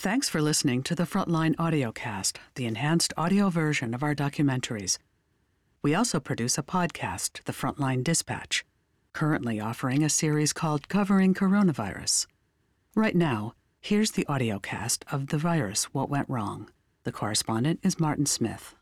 [0.00, 4.96] Thanks for listening to the Frontline Audiocast, the enhanced audio version of our documentaries.
[5.82, 8.64] We also produce a podcast, The Frontline Dispatch,
[9.12, 12.26] currently offering a series called Covering Coronavirus.
[12.94, 13.52] Right now,
[13.82, 16.70] here's the audiocast of The Virus What Went Wrong.
[17.04, 18.74] The correspondent is Martin Smith.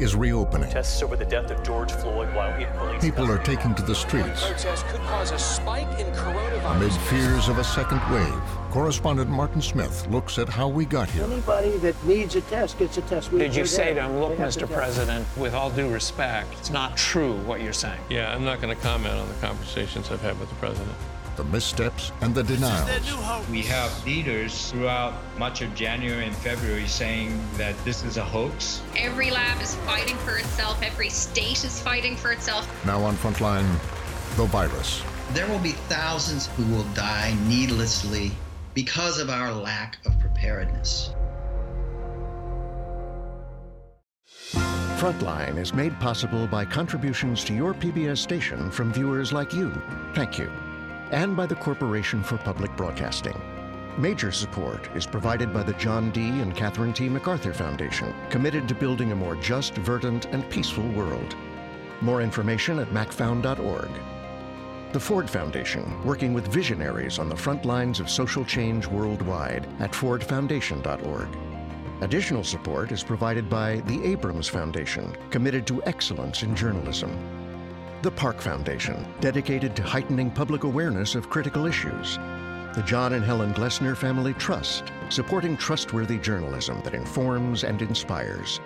[0.00, 0.70] Is reopening.
[0.70, 3.94] Tests over the death of George Floyd while in police People are taking to the
[3.94, 4.44] streets
[4.90, 6.76] could cause a spike in coronavirus.
[6.76, 8.42] amid fears of a second wave.
[8.70, 11.24] Correspondent Martin Smith looks at how we got here.
[11.24, 13.30] Anybody that needs a test gets a test.
[13.32, 14.04] We- Did you say to there.
[14.04, 14.52] him, look, Mr.
[14.54, 14.72] to test.
[14.72, 18.00] President, with all due respect, it's not true what you're saying?
[18.08, 20.96] Yeah, I'm not going to comment on the conversations I've had with the president.
[21.40, 23.48] The missteps and the denials.
[23.48, 28.82] We have leaders throughout much of January and February saying that this is a hoax.
[28.94, 32.68] Every lab is fighting for itself, every state is fighting for itself.
[32.84, 33.66] Now on Frontline,
[34.36, 35.02] the virus.
[35.30, 38.32] There will be thousands who will die needlessly
[38.74, 41.14] because of our lack of preparedness.
[44.98, 49.72] Frontline is made possible by contributions to your PBS station from viewers like you.
[50.14, 50.52] Thank you.
[51.10, 53.40] And by the Corporation for Public Broadcasting.
[53.98, 56.28] Major support is provided by the John D.
[56.40, 57.08] and Catherine T.
[57.08, 61.34] MacArthur Foundation, committed to building a more just, verdant, and peaceful world.
[62.00, 63.90] More information at macfound.org.
[64.92, 69.90] The Ford Foundation, working with visionaries on the front lines of social change worldwide at
[69.92, 71.28] fordfoundation.org.
[72.02, 77.39] Additional support is provided by the Abrams Foundation, committed to excellence in journalism.
[78.02, 82.16] The Park Foundation, dedicated to heightening public awareness of critical issues.
[82.74, 88.58] The John and Helen Glessner Family Trust, supporting trustworthy journalism that informs and inspires.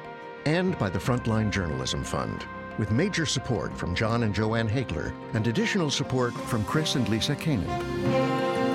[0.46, 2.46] And by the Frontline Journalism Fund,
[2.78, 7.34] with major support from John and Joanne Hagler and additional support from Chris and Lisa
[7.34, 8.73] Kaneb.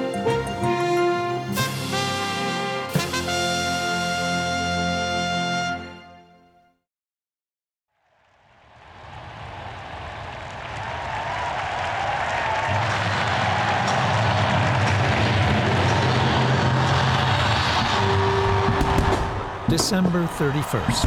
[20.39, 21.03] 31st.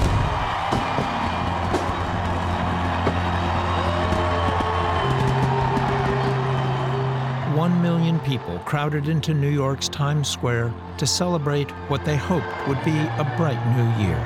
[7.57, 12.85] One million people crowded into New York's Times Square to celebrate what they hoped would
[12.85, 14.19] be a bright new year.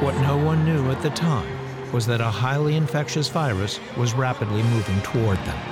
[0.00, 1.58] What no one knew at the time
[1.92, 5.71] was that a highly infectious virus was rapidly moving toward them.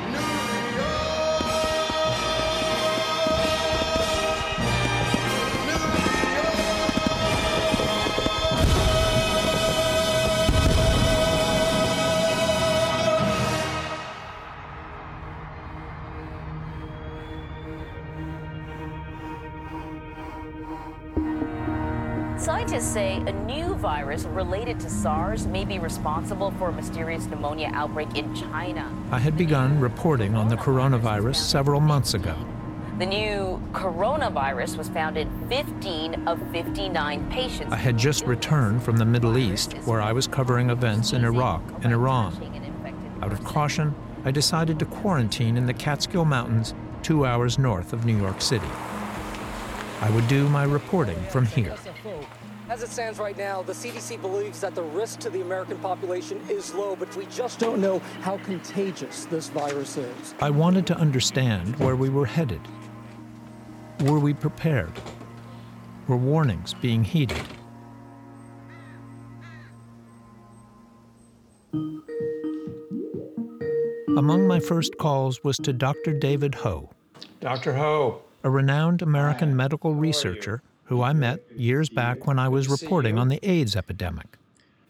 [24.10, 28.92] Virus related to SARS may be responsible for a mysterious pneumonia outbreak in China.
[29.12, 32.34] I had begun reporting on the coronavirus several months ago.
[32.98, 37.72] The new coronavirus was found in 15 of 59 patients.
[37.72, 41.62] I had just returned from the Middle East, where I was covering events in Iraq
[41.84, 42.34] and Iran.
[43.22, 43.94] Out of caution,
[44.24, 48.70] I decided to quarantine in the Catskill Mountains, two hours north of New York City.
[50.00, 51.76] I would do my reporting from here.
[52.70, 56.40] As it stands right now, the CDC believes that the risk to the American population
[56.48, 60.36] is low, but we just don't know how contagious this virus is.
[60.40, 62.60] I wanted to understand where we were headed.
[64.02, 64.92] Were we prepared?
[66.06, 67.42] Were warnings being heeded?
[74.16, 76.12] Among my first calls was to Dr.
[76.12, 76.88] David Ho.
[77.40, 77.74] Dr.
[77.74, 78.22] Ho.
[78.44, 83.28] A renowned American medical researcher who I met years back when I was reporting on
[83.28, 84.36] the AIDS epidemic.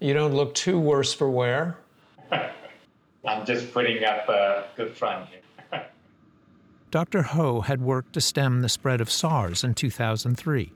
[0.00, 1.76] You don't look too worse for wear.
[2.32, 5.84] I'm just putting up a good front here.
[6.90, 7.20] Dr.
[7.20, 10.72] Ho had worked to stem the spread of SARS in 2003.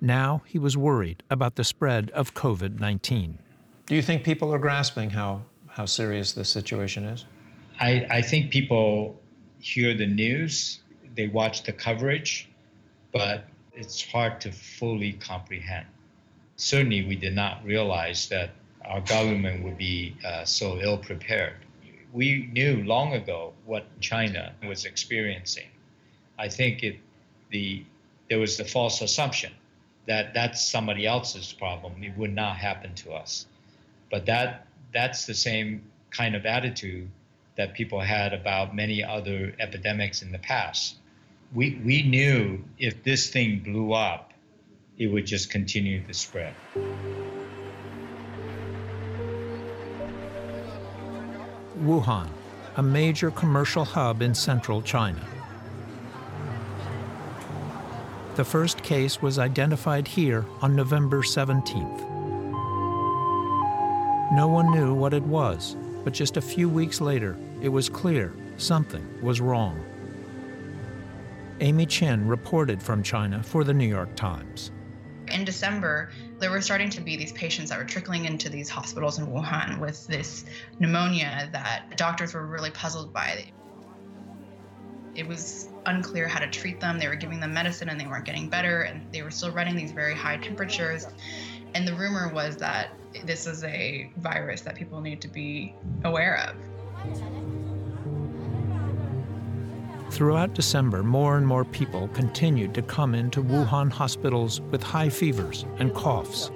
[0.00, 3.38] Now he was worried about the spread of COVID 19.
[3.86, 7.24] Do you think people are grasping how, how serious this situation is?
[7.78, 9.22] I, I think people
[9.60, 10.80] hear the news,
[11.14, 12.48] they watch the coverage,
[13.12, 13.44] but
[13.76, 15.86] it's hard to fully comprehend.
[16.56, 18.50] Certainly, we did not realize that
[18.84, 21.56] our government would be uh, so ill prepared.
[22.12, 25.68] We knew long ago what China was experiencing.
[26.38, 26.98] I think it,
[27.50, 27.84] the,
[28.30, 29.52] there was the false assumption
[30.06, 32.02] that that's somebody else's problem.
[32.02, 33.46] It would not happen to us.
[34.10, 37.10] But that, that's the same kind of attitude
[37.56, 40.96] that people had about many other epidemics in the past.
[41.54, 44.32] We, we knew if this thing blew up,
[44.98, 46.54] it would just continue to spread.
[51.82, 52.28] Wuhan,
[52.76, 55.24] a major commercial hub in central China.
[58.36, 62.00] The first case was identified here on November 17th.
[64.32, 68.34] No one knew what it was, but just a few weeks later, it was clear
[68.56, 69.82] something was wrong.
[71.60, 74.72] Amy Qin reported from China for the New York Times.
[75.28, 79.18] In December, there were starting to be these patients that were trickling into these hospitals
[79.18, 80.44] in Wuhan with this
[80.78, 83.46] pneumonia that doctors were really puzzled by.
[85.14, 86.98] It was unclear how to treat them.
[86.98, 89.76] They were giving them medicine and they weren't getting better, and they were still running
[89.76, 91.06] these very high temperatures.
[91.74, 92.90] And the rumor was that
[93.24, 95.74] this is a virus that people need to be
[96.04, 97.65] aware of.
[100.10, 105.66] Throughout December, more and more people continued to come into Wuhan hospitals with high fevers
[105.78, 106.50] and coughs.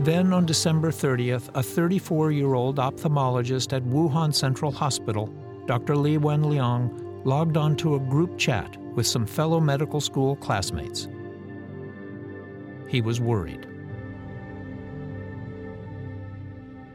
[0.00, 5.26] Then on December 30th, a 34 year old ophthalmologist at Wuhan Central Hospital,
[5.66, 5.94] Dr.
[5.96, 11.08] Li Wenliang, logged onto a group chat with some fellow medical school classmates.
[12.88, 13.66] He was worried.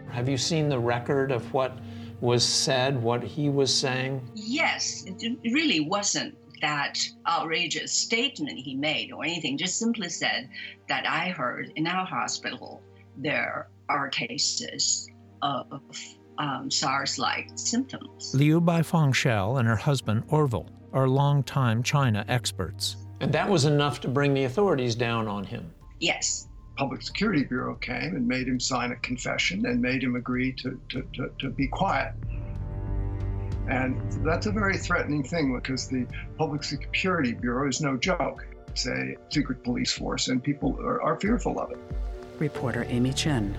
[0.10, 1.78] Have you seen the record of what
[2.22, 4.28] was said, what he was saying?
[4.34, 6.98] Yes, it really wasn't that
[7.28, 10.50] outrageous statement he made or anything, just simply said
[10.90, 12.82] that I heard in our hospital
[13.18, 15.08] there are cases
[15.42, 15.82] of
[16.38, 18.34] um, SARS like symptoms.
[18.34, 22.98] Liu Baifang Schell and her husband Orville are longtime China experts.
[23.20, 25.72] And that was enough to bring the authorities down on him.
[26.00, 26.47] Yes.
[26.78, 30.80] Public Security Bureau came and made him sign a confession and made him agree to,
[30.90, 32.14] to, to, to be quiet.
[33.68, 36.06] And that's a very threatening thing because the
[36.38, 38.46] Public Security Bureau is no joke.
[38.70, 41.80] It's a secret police force, and people are, are fearful of it.
[42.38, 43.56] Reporter Amy Qin.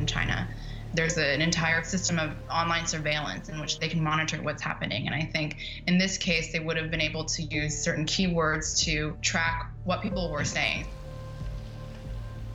[0.00, 0.48] In China,
[0.94, 5.06] there's an entire system of online surveillance in which they can monitor what's happening.
[5.06, 8.82] And I think in this case, they would have been able to use certain keywords
[8.84, 10.86] to track what people were saying.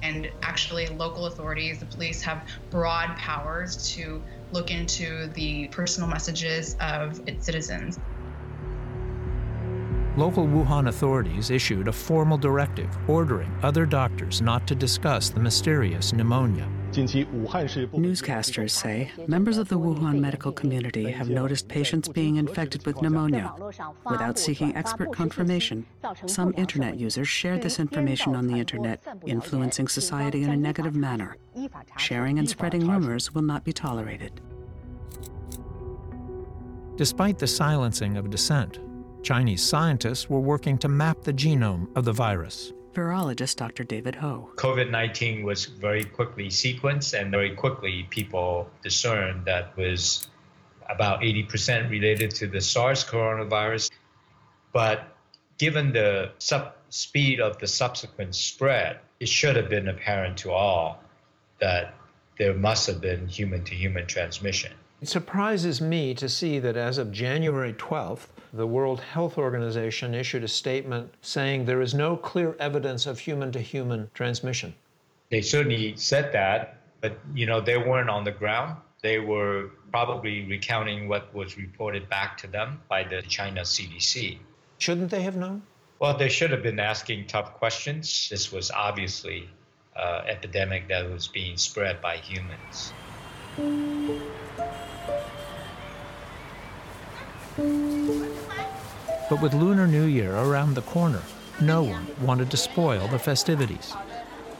[0.01, 4.21] And actually, local authorities, the police, have broad powers to
[4.51, 7.99] look into the personal messages of its citizens.
[10.15, 16.11] Local Wuhan authorities issued a formal directive ordering other doctors not to discuss the mysterious
[16.11, 16.67] pneumonia.
[16.97, 23.53] Newscasters say members of the Wuhan medical community have noticed patients being infected with pneumonia.
[24.09, 25.85] Without seeking expert confirmation,
[26.25, 31.37] some internet users shared this information on the internet, influencing society in a negative manner.
[31.97, 34.41] Sharing and spreading rumors will not be tolerated.
[36.95, 38.79] Despite the silencing of dissent,
[39.21, 42.73] Chinese scientists were working to map the genome of the virus.
[42.97, 43.83] Virologist Dr.
[43.83, 44.49] David Ho.
[44.55, 50.27] COVID 19 was very quickly sequenced, and very quickly people discerned that was
[50.89, 53.91] about 80% related to the SARS coronavirus.
[54.73, 55.15] But
[55.59, 60.99] given the sub- speed of the subsequent spread, it should have been apparent to all
[61.59, 61.93] that
[62.39, 64.71] there must have been human to human transmission.
[65.01, 70.43] It surprises me to see that as of January 12th, the World Health Organization issued
[70.43, 74.73] a statement saying there is no clear evidence of human to human transmission.
[75.29, 78.75] They certainly said that, but you know, they weren't on the ground.
[79.03, 84.39] They were probably recounting what was reported back to them by the China CDC.
[84.79, 85.61] Shouldn't they have known?
[85.99, 88.27] Well, they should have been asking tough questions.
[88.29, 89.49] This was obviously
[89.95, 92.91] an epidemic that was being spread by humans.
[99.29, 101.21] But with Lunar New Year around the corner,
[101.59, 103.93] no one wanted to spoil the festivities.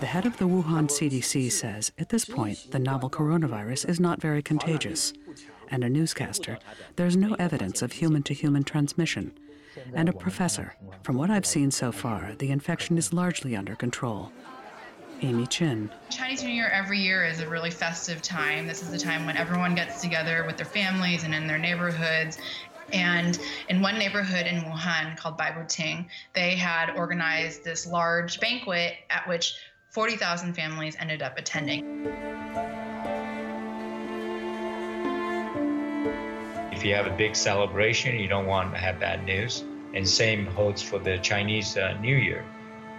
[0.02, 4.22] The head of the Wuhan CDC says at this point the novel coronavirus is not
[4.22, 5.14] very contagious.
[5.70, 6.60] And a newscaster,
[6.98, 9.32] there's no evidence of human to human transmission.
[9.94, 14.34] And a professor, from what I've seen so far, the infection is largely under control.
[15.22, 15.90] Amy Qin.
[16.10, 18.68] Chinese New Year every year is a really festive time.
[18.68, 22.38] This is the time when everyone gets together with their families and in their neighborhoods.
[22.94, 23.38] And
[23.70, 29.56] in one neighborhood in Wuhan called Baibuting, they had organized this large banquet at which
[29.90, 32.06] 40,000 families ended up attending.
[36.72, 39.64] If you have a big celebration, you don't want to have bad news.
[39.94, 42.46] And same holds for the Chinese uh, New Year.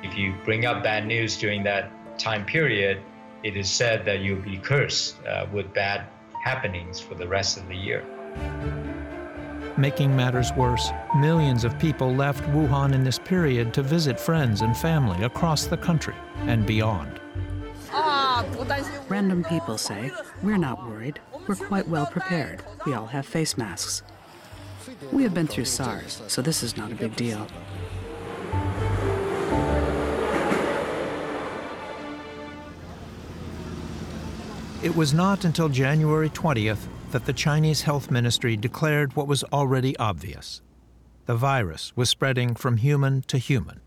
[0.02, 3.00] If you bring up bad news during that time period,
[3.44, 6.06] it is said that you'll be cursed uh, with bad
[6.42, 8.04] happenings for the rest of the year.
[9.78, 14.76] Making matters worse, millions of people left Wuhan in this period to visit friends and
[14.76, 16.16] family across the country
[16.46, 17.20] and beyond.
[19.08, 20.10] Random people say,
[20.42, 21.20] We're not worried.
[21.46, 22.64] We're quite well prepared.
[22.86, 24.02] We all have face masks.
[25.12, 27.46] We have been through SARS, so this is not a big deal.
[34.82, 39.96] It was not until January 20th that the Chinese Health Ministry declared what was already
[39.98, 40.60] obvious.
[41.26, 43.80] The virus was spreading from human to human.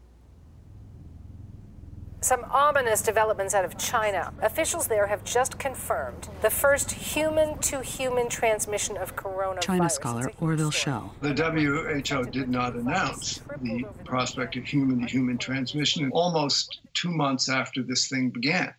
[2.24, 4.32] Some ominous developments out of China.
[4.44, 9.62] Officials there have just confirmed the first human to human transmission of coronavirus.
[9.62, 11.16] China scholar Orville Schell.
[11.22, 17.50] The WHO did not announce the prospect of human to human transmission almost two months
[17.50, 18.72] after this thing began.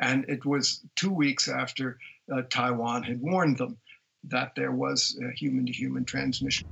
[0.00, 1.98] And it was two weeks after
[2.32, 3.76] uh, Taiwan had warned them
[4.24, 6.66] that there was a human to human transmission.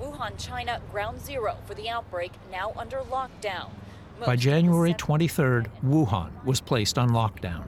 [0.00, 3.70] Wuhan, China, ground zero for the outbreak, now under lockdown.
[4.24, 7.64] By January 23rd, Wuhan was placed on lockdown.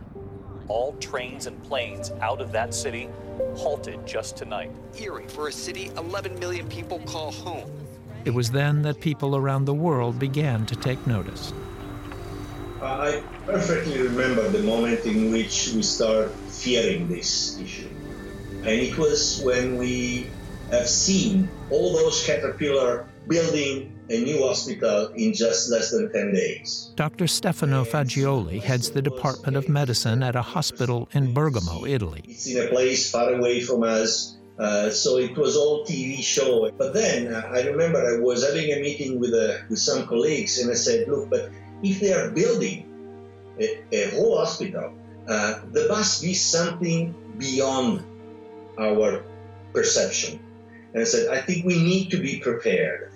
[0.68, 3.08] All trains and planes out of that city
[3.56, 4.70] halted just tonight.
[4.98, 7.70] Eerie for a city 11 million people call home.
[8.24, 11.52] It was then that people around the world began to take notice.
[12.82, 17.88] I perfectly remember the moment in which we start fearing this issue.
[18.58, 20.26] And it was when we
[20.70, 26.92] have seen all those caterpillar building a new hospital in just less than 10 days.
[26.96, 27.26] Dr.
[27.26, 32.24] Stefano Fagiuoli heads the Department of Medicine at a hospital in Bergamo, Italy.
[32.26, 36.70] It's in a place far away from us, uh, so it was all TV show.
[36.76, 40.58] But then uh, I remember I was having a meeting with, uh, with some colleagues
[40.58, 41.50] and I said, look, but
[41.82, 42.86] if they are building
[43.60, 44.94] a, a whole hospital,
[45.28, 48.02] uh, there must be something beyond
[48.78, 49.24] our
[49.72, 50.40] perception.
[50.94, 53.12] And I said, I think we need to be prepared.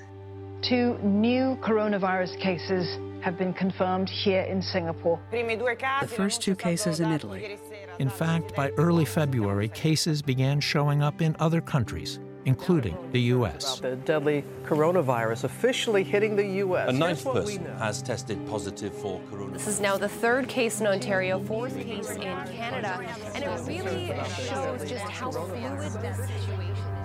[0.60, 5.18] Two new coronavirus cases have been confirmed here in Singapore.
[5.30, 7.56] The first two cases in Italy.
[7.98, 13.80] In fact, by early February, cases began showing up in other countries, including the U.S.
[13.80, 16.88] The deadly coronavirus officially hitting the U.S.
[16.88, 19.52] A ninth person has tested positive for coronavirus.
[19.52, 23.00] This is now the third case in Ontario, fourth case in Canada,
[23.34, 24.06] and it really
[24.46, 27.02] shows just how fluid this situation is.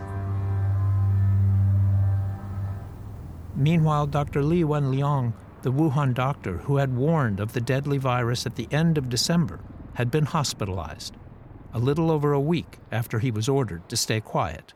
[3.55, 4.43] Meanwhile, Dr.
[4.43, 8.97] Li Wenliang, the Wuhan doctor who had warned of the deadly virus at the end
[8.97, 9.59] of December,
[9.95, 11.17] had been hospitalized,
[11.73, 14.73] a little over a week after he was ordered to stay quiet.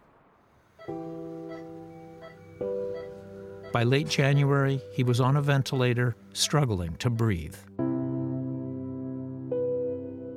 [3.72, 7.56] By late January, he was on a ventilator, struggling to breathe.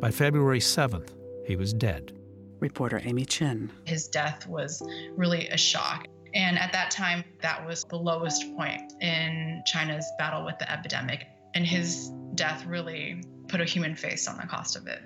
[0.00, 1.10] By February 7th,
[1.44, 2.12] he was dead.
[2.60, 3.70] Reporter Amy Qin.
[3.86, 4.86] His death was
[5.16, 6.06] really a shock.
[6.32, 11.26] And at that time, that was the lowest point in China's battle with the epidemic.
[11.54, 15.02] And his death really put a human face on the cost of it.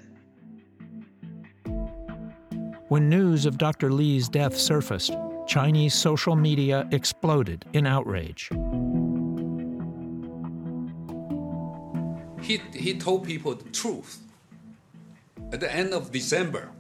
[2.89, 3.91] When news of Dr.
[3.91, 5.15] Li's death surfaced,
[5.49, 8.51] Chinese social media exploded in outrage.
[12.43, 14.21] He, he told people the truth.
[15.53, 16.71] At the end of December,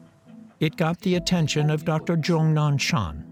[0.60, 2.16] it got the attention of Dr.
[2.16, 3.24] Zhong Nanshan,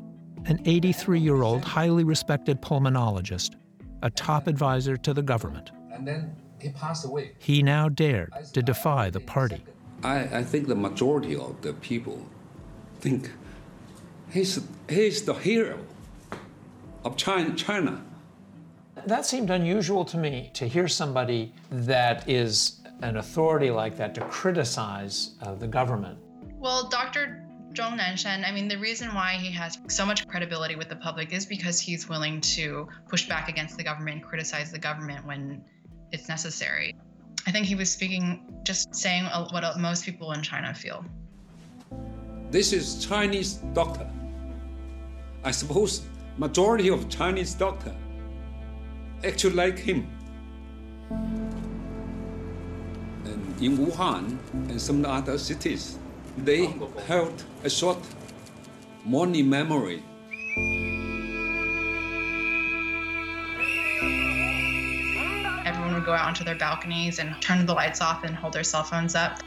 [0.49, 3.57] an 83 year old, highly respected pulmonologist,
[4.03, 5.71] a top advisor to the government.
[5.93, 7.33] And then he passed away.
[7.39, 9.63] He now dared to defy the party.
[10.03, 12.27] I, I think the majority of the people
[13.01, 13.31] think
[14.31, 15.79] he's, he's the hero
[17.05, 18.03] of China, China.
[19.07, 24.23] That seemed unusual to me to hear somebody that is an authority like that to
[24.23, 26.19] criticize uh, the government.
[26.59, 27.47] Well, Dr.
[27.75, 31.33] Zhong Nanshan, I mean, the reason why he has so much credibility with the public
[31.33, 35.63] is because he's willing to push back against the government and criticize the government when
[36.11, 36.97] it's necessary.
[37.47, 41.05] I think he was speaking, just saying what most people in China feel.
[42.51, 44.09] This is Chinese doctor.
[45.47, 46.03] I suppose
[46.39, 47.95] majority of Chinese doctor
[49.25, 50.11] actually like him.
[53.25, 54.39] And in Wuhan
[54.69, 56.01] and some other cities,
[56.37, 56.67] they
[57.07, 57.99] held a short
[59.05, 60.03] mourning memory.
[65.65, 68.65] Everyone would go out onto their balconies and turn the lights off and hold their
[68.65, 69.41] cell phones up.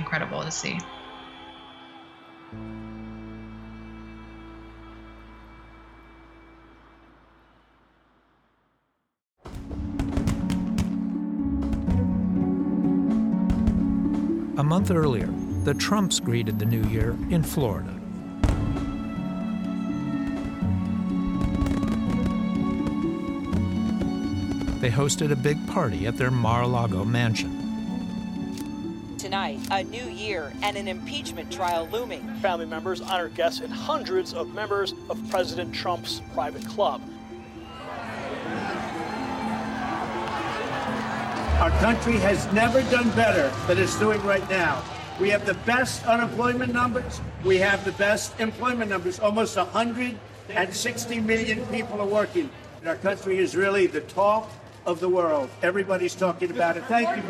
[0.00, 0.78] Incredible to see.
[14.56, 15.28] A month earlier,
[15.64, 17.94] the Trumps greeted the new year in Florida.
[24.80, 27.59] They hosted a big party at their Mar-a-Lago mansion.
[29.30, 32.28] Tonight, a new year and an impeachment trial looming.
[32.40, 37.00] Family members, honored guests, and hundreds of members of President Trump's private club.
[41.60, 44.82] Our country has never done better than it's doing right now.
[45.20, 47.20] We have the best unemployment numbers.
[47.44, 49.20] We have the best employment numbers.
[49.20, 52.50] Almost 160 million people are working.
[52.84, 54.50] Our country is really the talk
[54.86, 55.50] of the world.
[55.62, 56.84] Everybody's talking about it.
[56.86, 57.22] Thank you.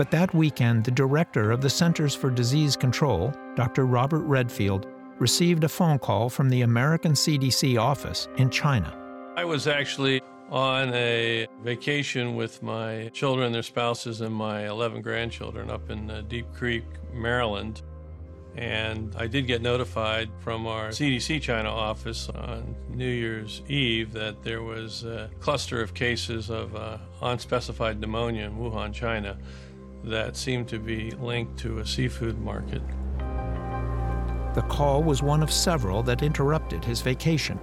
[0.00, 3.84] But that weekend, the director of the Centers for Disease Control, Dr.
[3.84, 4.86] Robert Redfield,
[5.18, 8.96] received a phone call from the American CDC office in China.
[9.36, 15.70] I was actually on a vacation with my children, their spouses, and my 11 grandchildren
[15.70, 17.82] up in uh, Deep Creek, Maryland.
[18.56, 24.42] And I did get notified from our CDC China office on New Year's Eve that
[24.42, 29.36] there was a cluster of cases of uh, unspecified pneumonia in Wuhan, China,
[30.04, 32.82] that seemed to be linked to a seafood market.
[34.54, 37.58] The call was one of several that interrupted his vacation.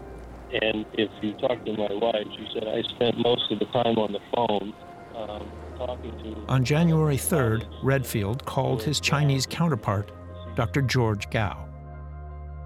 [0.53, 3.97] And if you talk to my wife, she said I spent most of the time
[3.97, 4.73] on the phone
[5.15, 6.45] um, talking to.
[6.47, 10.11] On January 3rd, Redfield called his Chinese counterpart,
[10.55, 10.81] Dr.
[10.81, 11.67] George Gao.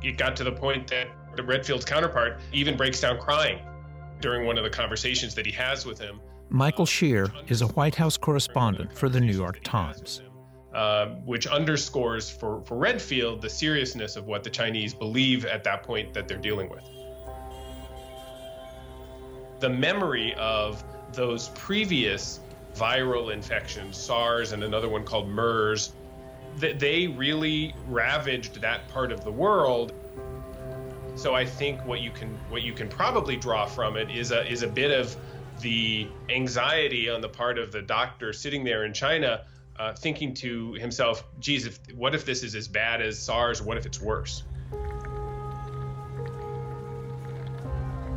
[0.04, 3.60] It got to the point that the Redfield's counterpart even breaks down crying
[4.20, 6.20] during one of the conversations that he has with him.
[6.54, 10.22] Michael Shear is a White House correspondent for the New York Times.
[10.74, 15.84] Uh, which underscores for, for Redfield the seriousness of what the Chinese believe at that
[15.84, 16.84] point that they're dealing with
[19.62, 22.40] the memory of those previous
[22.76, 25.94] viral infections, SARS and another one called MERS,
[26.58, 29.94] that they really ravaged that part of the world.
[31.16, 34.50] So I think what you can what you can probably draw from it is a
[34.52, 35.16] is a bit of
[35.62, 39.46] the anxiety on the part of the doctor sitting there in China,
[39.78, 43.62] uh, thinking to himself, "Geez, if, what if this is as bad as SARS?
[43.62, 44.44] What if it's worse?"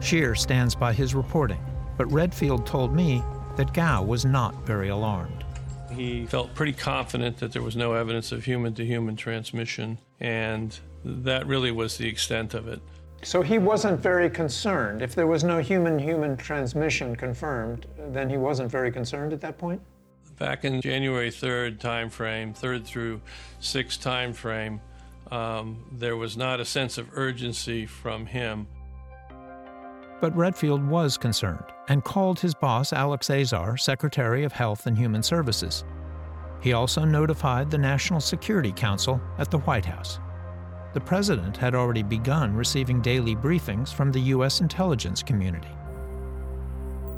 [0.00, 1.64] Shear stands by his reporting,
[1.96, 3.22] but Redfield told me
[3.56, 5.44] that Gao was not very alarmed.
[5.90, 10.78] He felt pretty confident that there was no evidence of human to human transmission, and
[11.04, 12.80] that really was the extent of it.
[13.24, 15.00] So he wasn't very concerned.
[15.00, 19.56] If there was no human human transmission confirmed, then he wasn't very concerned at that
[19.56, 19.80] point?
[20.38, 23.20] Back in January 3rd timeframe, 3rd through
[23.60, 24.80] 6th timeframe,
[25.32, 28.66] um, there was not a sense of urgency from him.
[30.20, 35.22] But Redfield was concerned and called his boss, Alex Azar, Secretary of Health and Human
[35.22, 35.84] Services.
[36.60, 40.18] He also notified the National Security Council at the White House.
[40.94, 44.60] The president had already begun receiving daily briefings from the U.S.
[44.60, 45.68] intelligence community.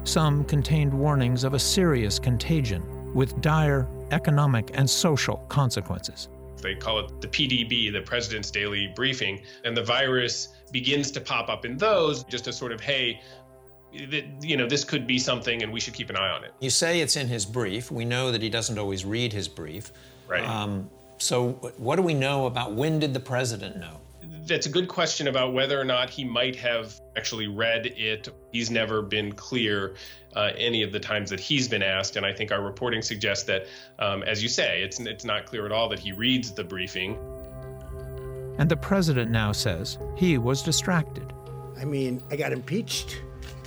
[0.05, 6.31] Some contained warnings of a serious contagion with dire economic and social consequences.
[6.62, 11.51] They call it the PDB, the President's Daily Briefing, and the virus begins to pop
[11.51, 13.21] up in those just as sort of, hey,
[13.93, 16.55] you know, this could be something and we should keep an eye on it.
[16.61, 17.91] You say it's in his brief.
[17.91, 19.93] We know that he doesn't always read his brief.
[20.29, 20.45] Right.
[20.45, 24.00] Um, so, what do we know about when did the president know?
[24.46, 28.29] That's a good question about whether or not he might have actually read it.
[28.52, 29.96] He's never been clear
[30.37, 33.44] uh, any of the times that he's been asked, and I think our reporting suggests
[33.44, 33.66] that,
[33.98, 37.18] um, as you say, it's it's not clear at all that he reads the briefing.
[38.59, 41.33] And the president now says he was distracted.
[41.79, 43.20] I mean, I got impeached.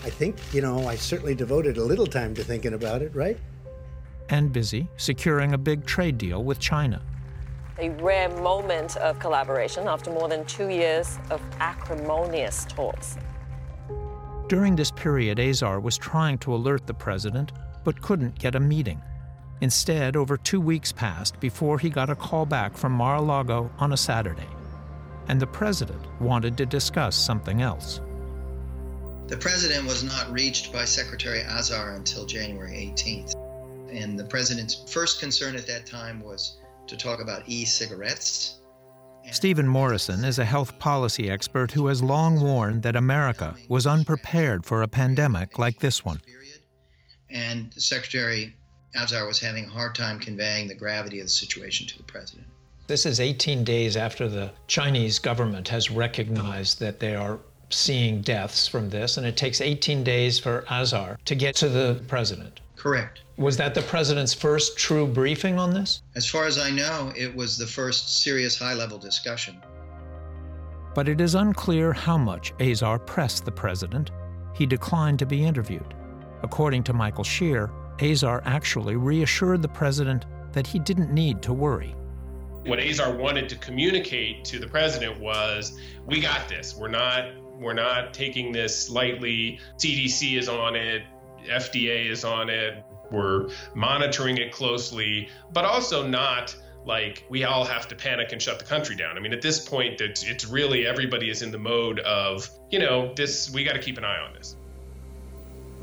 [0.03, 3.38] I think, you know, I certainly devoted a little time to thinking about it, right?
[4.29, 7.01] And busy securing a big trade deal with China.
[7.80, 13.18] A rare moment of collaboration after more than two years of acrimonious talks.
[14.48, 17.52] During this period, Azar was trying to alert the president,
[17.84, 19.02] but couldn't get a meeting.
[19.62, 23.70] Instead, over two weeks passed before he got a call back from Mar a Lago
[23.80, 24.48] on a Saturday
[25.30, 28.02] and the president wanted to discuss something else.
[29.28, 33.36] The president was not reached by Secretary Azar until January 18th.
[33.92, 36.58] And the president's first concern at that time was
[36.89, 38.60] to talk about e cigarettes.
[39.32, 44.65] Stephen Morrison is a health policy expert who has long warned that America was unprepared
[44.65, 46.19] for a pandemic like this one.
[47.30, 48.56] And secretary
[48.95, 52.47] Azar was having a hard time conveying the gravity of the situation to the president.
[52.88, 58.67] This is 18 days after the Chinese government has recognized that they are seeing deaths
[58.67, 62.62] from this, and it takes 18 days for Azar to get to the president.
[62.80, 63.24] Correct.
[63.36, 66.02] Was that the president's first true briefing on this?
[66.15, 69.62] As far as I know, it was the first serious high level discussion.
[70.96, 74.12] But it is unclear how much Azar pressed the president.
[74.56, 75.94] He declined to be interviewed.
[76.42, 77.70] According to Michael Shear,
[78.02, 81.94] Azar actually reassured the president that he didn't need to worry.
[82.65, 86.76] What Azar wanted to communicate to the president was, "We got this.
[86.76, 87.26] We're not
[87.60, 89.60] we're not taking this lightly.
[89.78, 91.04] CDC is on it.
[91.49, 92.83] FDA is on it.
[93.12, 98.59] We're monitoring it closely, but also not like we all have to panic and shut
[98.59, 99.17] the country down.
[99.17, 102.79] I mean, at this point, it's, it's really everybody is in the mode of, you
[102.79, 104.55] know, this, we got to keep an eye on this.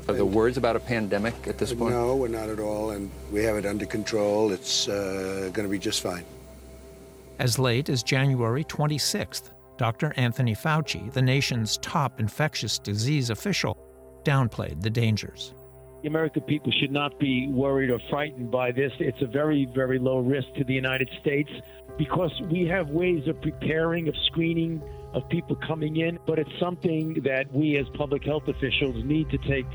[0.07, 1.93] Are the words about a pandemic at this point?
[1.93, 4.53] No, we're not at all, and we have it under control.
[4.53, 6.23] It's uh, going to be just fine.
[7.39, 10.13] As late as January 26th, Dr.
[10.15, 13.77] Anthony Fauci, the nation's top infectious disease official,
[14.23, 15.53] downplayed the dangers.
[16.07, 18.93] The American people should not be worried or frightened by this.
[18.97, 21.49] It's a very, very low risk to the United States
[21.97, 24.81] because we have ways of preparing, of screening,
[25.13, 29.37] of people coming in, but it's something that we as public health officials need to
[29.39, 29.65] take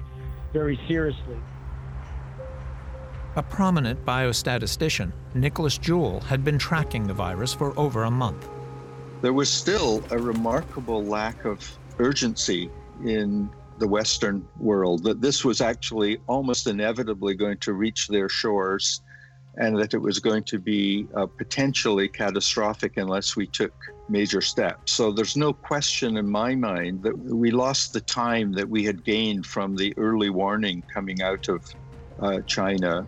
[0.55, 1.37] very seriously.
[3.37, 8.49] A prominent biostatistician, Nicholas Jewell, had been tracking the virus for over a month.
[9.21, 12.71] There was still a remarkable lack of urgency
[13.05, 19.01] in the Western world, that this was actually almost inevitably going to reach their shores
[19.57, 23.73] and that it was going to be uh, potentially catastrophic unless we took
[24.09, 24.93] major steps.
[24.93, 29.05] So there's no question in my mind that we lost the time that we had
[29.05, 31.75] gained from the early warning coming out of
[32.21, 33.07] uh, China.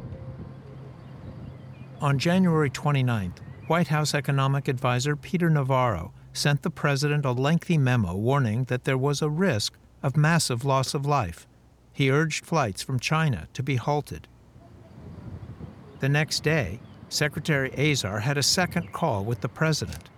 [2.01, 8.15] On January 29th, White House economic advisor Peter Navarro sent the president a lengthy memo
[8.15, 11.47] warning that there was a risk of massive loss of life.
[11.93, 14.29] He urged flights from China to be halted.
[16.01, 20.11] The next day, Secretary Azar had a second call with the president.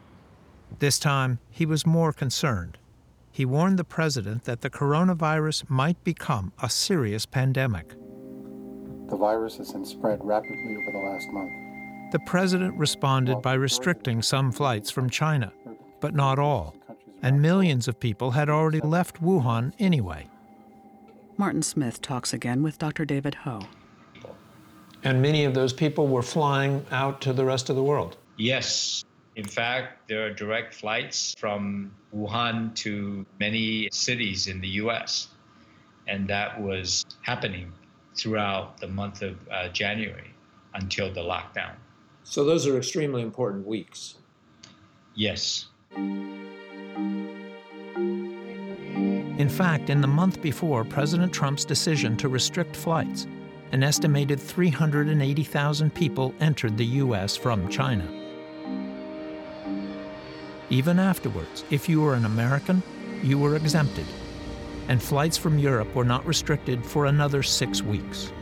[0.81, 2.79] This time, he was more concerned.
[3.31, 7.91] He warned the president that the coronavirus might become a serious pandemic.
[9.09, 11.53] The virus has been spread rapidly over the last month.
[12.11, 15.53] The president responded by restricting some flights from China,
[16.01, 16.75] but not all,
[17.23, 20.29] and millions of people had already left Wuhan anyway.
[21.37, 23.05] Martin Smith talks again with Dr.
[23.05, 23.61] David Ho.
[25.05, 28.17] And many of those people were flying out to the rest of the world.
[28.37, 29.05] Yes.
[29.37, 35.29] In fact, there are direct flights from Wuhan to many cities in the US.
[36.09, 37.73] And that was happening
[38.17, 40.33] throughout the month of uh, January
[40.75, 41.75] until the lockdown.
[42.25, 44.15] So those are extremely important weeks.
[45.15, 45.67] Yes.
[49.39, 53.27] In fact, in the month before President Trump's decision to restrict flights,
[53.73, 57.37] an estimated 380,000 people entered the U.S.
[57.37, 58.09] from China.
[60.71, 62.83] Even afterwards, if you were an American,
[63.23, 64.07] you were exempted,
[64.89, 68.33] and flights from Europe were not restricted for another six weeks.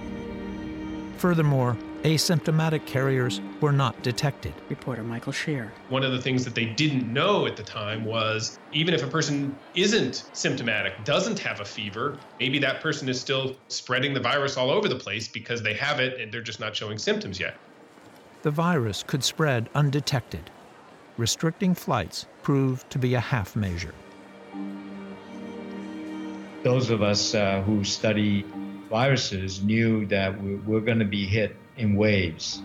[1.17, 4.53] Furthermore, asymptomatic carriers were not detected.
[4.69, 5.73] Reporter Michael Shear.
[5.89, 9.07] One of the things that they didn't know at the time was even if a
[9.07, 14.59] person isn't symptomatic, doesn't have a fever, maybe that person is still spreading the virus
[14.59, 17.57] all over the place because they have it and they're just not showing symptoms yet.
[18.43, 20.51] The virus could spread undetected.
[21.17, 23.95] Restricting flights proved to be a half measure.
[26.63, 28.45] Those of us uh, who study
[28.91, 32.63] viruses knew that we we're going to be hit in waves.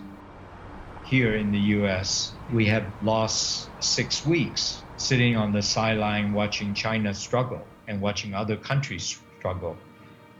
[1.04, 7.14] Here in the US, we have lost six weeks sitting on the sideline watching China
[7.14, 9.76] struggle and watching other countries struggle,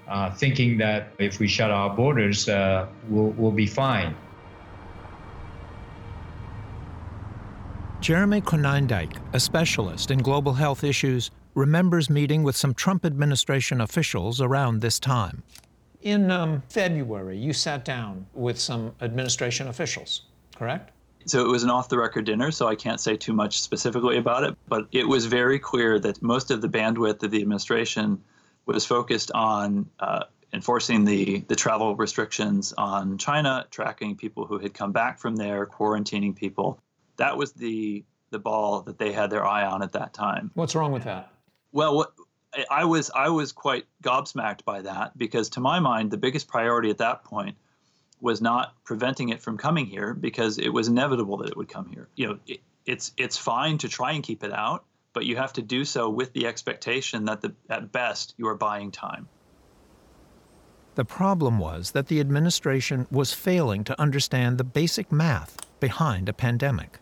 [0.06, 4.14] uh, thinking that if we shut our borders, uh, we'll, we'll be fine.
[8.00, 14.40] Jeremy Konyndyk, a specialist in global health issues, remembers meeting with some Trump administration officials
[14.40, 15.42] around this time.
[16.03, 20.23] In um, February, you sat down with some administration officials,
[20.57, 20.93] correct?
[21.27, 24.17] So it was an off the record dinner, so I can't say too much specifically
[24.17, 28.23] about it, but it was very clear that most of the bandwidth of the administration
[28.65, 34.73] was focused on uh, enforcing the, the travel restrictions on China, tracking people who had
[34.73, 36.81] come back from there, quarantining people.
[37.17, 40.53] That was the the ball that they had their eye on at that time.
[40.55, 41.33] What's wrong with that?
[41.73, 42.13] Well, what
[42.71, 46.91] I was I was quite gobsmacked by that because to my mind the biggest priority
[46.91, 47.57] at that point
[48.21, 51.89] was not preventing it from coming here because it was inevitable that it would come
[51.89, 52.09] here.
[52.17, 55.53] You know, it, it's it's fine to try and keep it out, but you have
[55.55, 59.29] to do so with the expectation that the, at best you are buying time.
[60.97, 66.33] The problem was that the administration was failing to understand the basic math behind a
[66.33, 66.99] pandemic.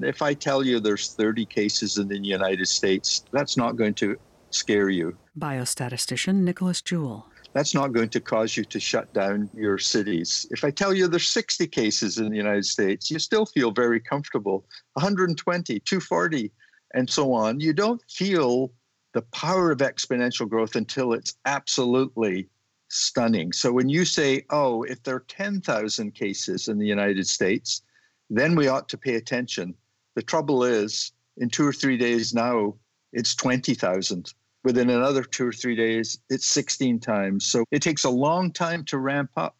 [0.00, 4.18] If I tell you there's 30 cases in the United States, that's not going to
[4.54, 5.16] scare you.
[5.38, 7.26] Biostatistician Nicholas Jewell.
[7.52, 10.46] That's not going to cause you to shut down your cities.
[10.50, 14.00] If I tell you there's 60 cases in the United States, you still feel very
[14.00, 14.64] comfortable.
[14.94, 16.50] 120, 240,
[16.94, 17.60] and so on.
[17.60, 18.72] You don't feel
[19.12, 22.48] the power of exponential growth until it's absolutely
[22.88, 23.52] stunning.
[23.52, 27.82] So when you say, oh, if there are 10,000 cases in the United States,
[28.30, 29.74] then we ought to pay attention.
[30.14, 32.76] The trouble is, in two or three days now,
[33.12, 34.32] it's 20,000.
[34.64, 37.46] Within another two or three days, it's 16 times.
[37.46, 39.56] So it takes a long time to ramp up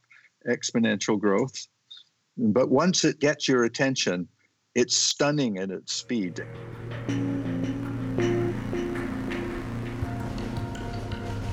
[0.48, 1.66] exponential growth.
[2.36, 4.28] But once it gets your attention,
[4.74, 6.40] it's stunning in its speed.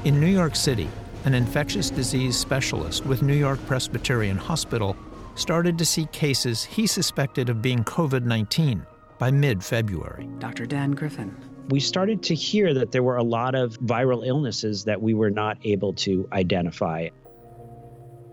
[0.06, 0.88] In New York City,
[1.26, 4.96] an infectious disease specialist with New York Presbyterian Hospital
[5.36, 8.86] started to see cases he suspected of being COVID 19
[9.18, 10.30] by mid February.
[10.40, 10.66] Dr.
[10.66, 11.59] Dan Griffin.
[11.70, 15.30] We started to hear that there were a lot of viral illnesses that we were
[15.30, 17.10] not able to identify.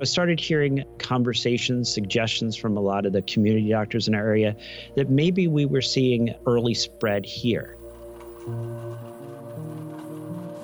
[0.00, 4.56] I started hearing conversations, suggestions from a lot of the community doctors in our area
[4.96, 7.76] that maybe we were seeing early spread here.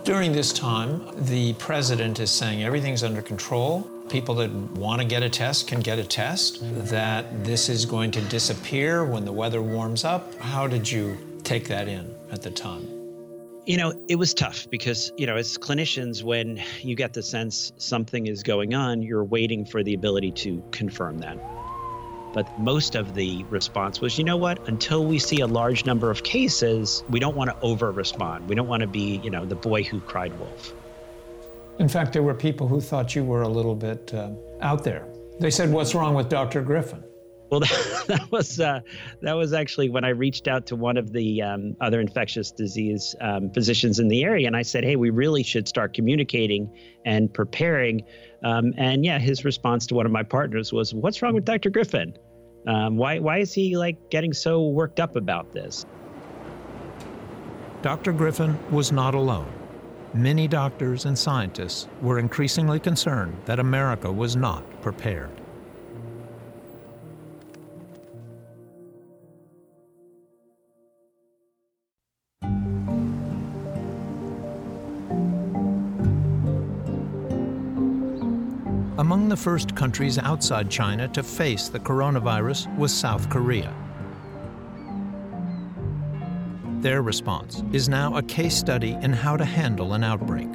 [0.04, 3.82] During this time, the president is saying everything's under control.
[4.08, 8.12] People that want to get a test can get a test, that this is going
[8.12, 10.34] to disappear when the weather warms up.
[10.36, 12.88] How did you take that in at the time?
[13.64, 17.72] You know, it was tough because, you know, as clinicians, when you get the sense
[17.76, 21.38] something is going on, you're waiting for the ability to confirm that.
[22.32, 24.66] But most of the response was, you know what?
[24.66, 28.48] Until we see a large number of cases, we don't want to over respond.
[28.48, 30.72] We don't want to be, you know, the boy who cried wolf.
[31.78, 35.06] In fact, there were people who thought you were a little bit uh, out there.
[35.40, 36.62] They said, "What's wrong with Dr.
[36.62, 37.02] Griffin?"
[37.52, 38.80] Well, that, that was uh,
[39.20, 43.14] that was actually when I reached out to one of the um, other infectious disease
[43.20, 47.32] um, physicians in the area, and I said, "Hey, we really should start communicating and
[47.32, 48.04] preparing."
[48.42, 51.68] Um, and yeah, his response to one of my partners was, "What's wrong with Dr.
[51.68, 52.16] Griffin?
[52.66, 55.84] Um, why why is he like getting so worked up about this?"
[57.82, 58.12] Dr.
[58.12, 59.52] Griffin was not alone.
[60.14, 65.41] Many doctors and scientists were increasingly concerned that America was not prepared.
[79.32, 83.74] The first countries outside China to face the coronavirus was South Korea.
[86.82, 90.52] Their response is now a case study in how to handle an outbreak.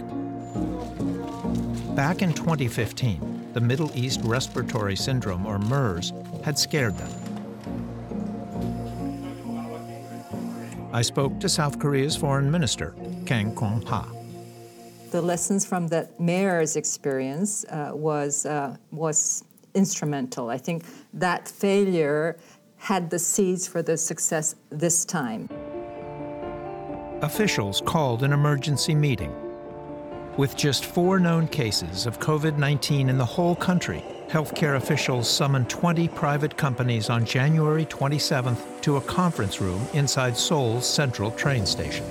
[1.95, 6.13] Back in 2015, the Middle East Respiratory Syndrome, or MERS,
[6.43, 7.09] had scared them.
[10.93, 12.93] I spoke to South Korea's foreign minister,
[13.25, 14.16] Kang Kyung Wha
[15.11, 19.43] the lessons from that MERS experience uh, was uh, was
[19.73, 20.49] instrumental.
[20.49, 22.37] I think that failure
[22.77, 25.49] had the seeds for the success this time.
[27.21, 29.33] Officials called an emergency meeting.
[30.37, 35.69] With just four known cases of COVID 19 in the whole country, healthcare officials summoned
[35.69, 42.05] 20 private companies on January 27th to a conference room inside Seoul's central train station.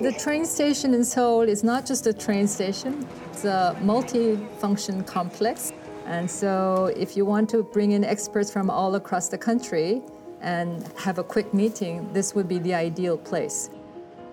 [0.00, 5.72] The train station in Seoul is not just a train station, it's a multi-function complex.
[6.06, 10.02] And so if you want to bring in experts from all across the country
[10.40, 13.70] and have a quick meeting, this would be the ideal place.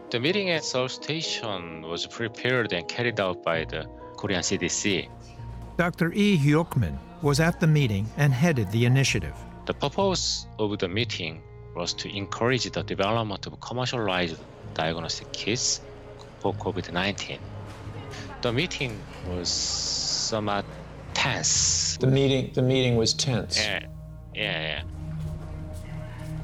[0.09, 3.85] The meeting at Seoul Station was prepared and carried out by the
[4.17, 5.09] Korean CDC.
[5.77, 6.09] Dr.
[6.09, 9.35] Lee Hyuk-min was at the meeting and headed the initiative.
[9.67, 11.43] The purpose of the meeting
[11.75, 14.37] was to encourage the development of commercialized
[14.73, 15.81] diagnostic kits
[16.39, 17.39] for COVID 19.
[18.41, 20.65] The meeting was somewhat
[21.13, 21.97] tense.
[21.97, 23.59] The meeting, the meeting was tense.
[23.59, 23.85] Yeah,
[24.33, 24.83] yeah, yeah.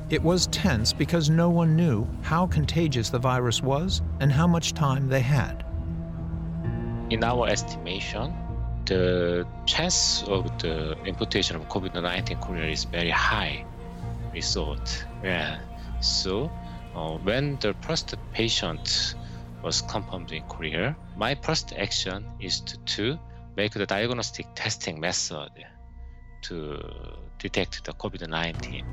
[0.09, 4.73] It was tense because no one knew how contagious the virus was and how much
[4.73, 5.65] time they had.
[7.09, 8.33] In our estimation,
[8.85, 13.65] the chance of the imputation of COVID-19 Korea is very high.
[14.33, 15.59] We thought, yeah.
[15.99, 16.49] So
[16.97, 19.15] uh, when the first patient
[19.63, 23.19] was confirmed in Korea, my first action is to, to
[23.55, 25.49] make the diagnostic testing method
[26.41, 26.79] to
[27.38, 28.86] detect the COVID 19.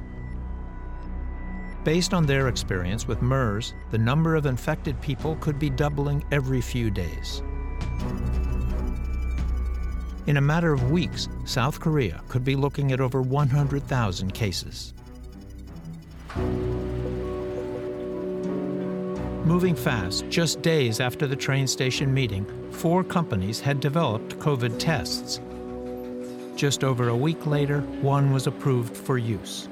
[1.84, 6.60] Based on their experience with MERS, the number of infected people could be doubling every
[6.60, 7.42] few days.
[10.26, 14.94] In a matter of weeks, South Korea could be looking at over 100,000 cases.
[19.44, 25.38] Moving fast, just days after the train station meeting, four companies had developed COVID tests.
[26.56, 29.68] Just over a week later, one was approved for use.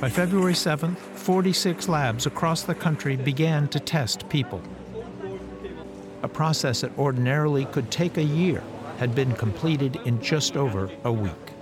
[0.00, 4.60] By February 7th, 46 labs across the country began to test people.
[6.24, 8.64] A process that ordinarily could take a year
[8.96, 11.52] had been completed in just over a week.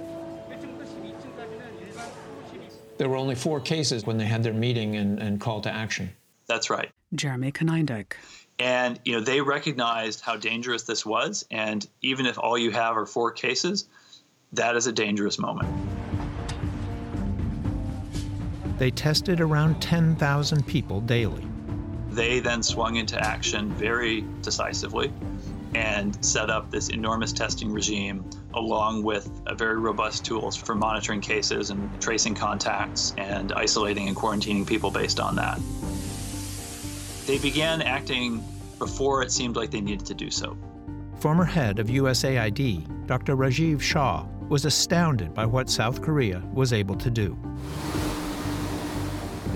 [2.96, 6.12] There were only four cases when they had their meeting and, and call to action.
[6.48, 6.90] That's right.
[7.14, 8.12] Jeremy Konyndyk.
[8.58, 12.96] And you know they recognized how dangerous this was, and even if all you have
[12.96, 13.86] are four cases,
[14.52, 15.68] that is a dangerous moment.
[18.78, 21.46] They tested around 10,000 people daily.
[22.10, 25.12] They then swung into action very decisively
[25.74, 31.70] and set up this enormous testing regime along with very robust tools for monitoring cases
[31.70, 35.58] and tracing contacts and isolating and quarantining people based on that.
[37.26, 38.44] They began acting
[38.78, 40.56] before it seemed like they needed to do so.
[41.18, 43.36] Former head of USAID, Dr.
[43.36, 47.36] Rajiv Shah, was astounded by what South Korea was able to do.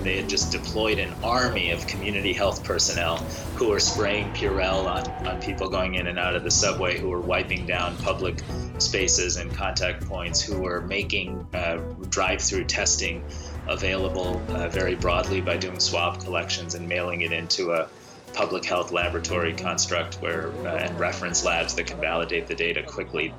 [0.03, 3.17] They had just deployed an army of community health personnel
[3.55, 7.07] who were spraying Purell on, on people going in and out of the subway, who
[7.09, 8.41] were wiping down public
[8.79, 11.77] spaces and contact points, who were making uh,
[12.09, 13.23] drive through testing
[13.67, 17.87] available uh, very broadly by doing swab collections and mailing it into a
[18.33, 23.33] public health laboratory construct where uh, and reference labs that can validate the data quickly.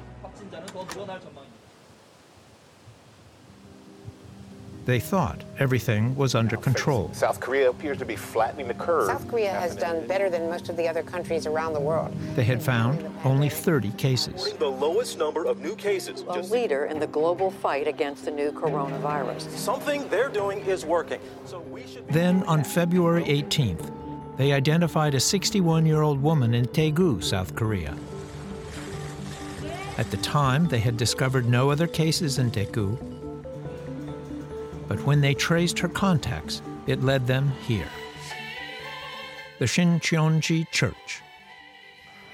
[4.85, 7.11] They thought everything was under control.
[7.13, 9.07] South Korea appears to be flattening the curve.
[9.07, 12.13] South Korea has done better than most of the other countries around the world.
[12.35, 14.53] They had found only 30 cases.
[14.59, 16.25] The lowest number of new cases.
[16.27, 19.43] A leader in the global fight against the new coronavirus.
[19.51, 21.21] Something they're doing is working.
[21.45, 23.93] So we should Then on February 18th,
[24.37, 27.97] they identified a 61 year old woman in Daegu, South Korea.
[29.99, 33.12] At the time, they had discovered no other cases in Daegu,
[34.93, 37.89] but when they traced her contacts, it led them here.
[39.59, 41.23] The Shincheonji Church,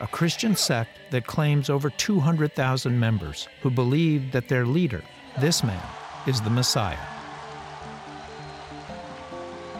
[0.01, 5.05] a Christian sect that claims over 200,000 members who believe that their leader,
[5.39, 5.87] this man,
[6.27, 6.99] is the Messiah.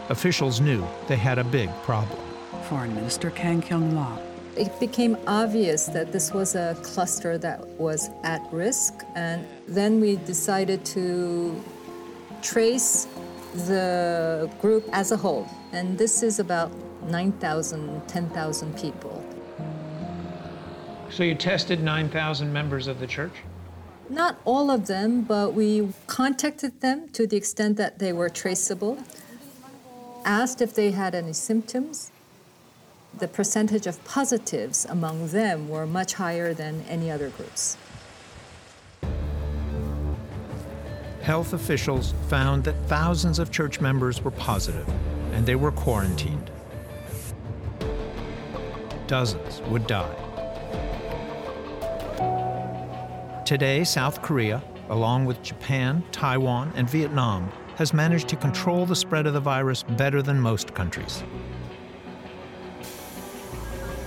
[0.07, 2.21] Officials knew they had a big problem.
[2.69, 4.17] Foreign Minister Kang Kyung Wha.
[4.55, 10.15] It became obvious that this was a cluster that was at risk, and then we
[10.15, 11.61] decided to
[12.41, 13.07] trace
[13.67, 15.47] the group as a whole.
[15.71, 16.71] And this is about
[17.07, 19.23] 9,000, 10,000 people.
[21.09, 23.33] So you tested 9,000 members of the church?
[24.09, 28.97] Not all of them, but we contacted them to the extent that they were traceable,
[30.25, 32.11] asked if they had any symptoms.
[33.17, 37.77] The percentage of positives among them were much higher than any other groups.
[41.29, 44.89] Health officials found that thousands of church members were positive
[45.31, 46.49] and they were quarantined.
[49.05, 50.11] Dozens would die.
[53.45, 59.27] Today, South Korea, along with Japan, Taiwan, and Vietnam, has managed to control the spread
[59.27, 61.23] of the virus better than most countries.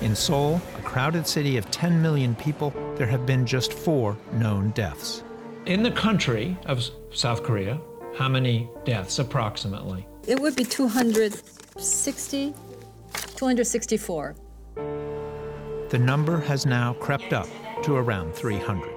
[0.01, 4.71] In Seoul, a crowded city of 10 million people, there have been just four known
[4.71, 5.23] deaths.
[5.67, 7.81] In the country of South Korea,
[8.17, 10.05] how many deaths approximately?
[10.27, 12.55] It would be 260,
[13.37, 14.35] 264.
[15.89, 17.47] The number has now crept up
[17.85, 18.91] to around 300.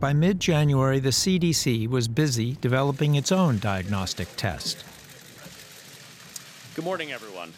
[0.00, 4.84] By mid January, the CDC was busy developing its own diagnostic test.
[6.80, 7.52] Good morning, everyone.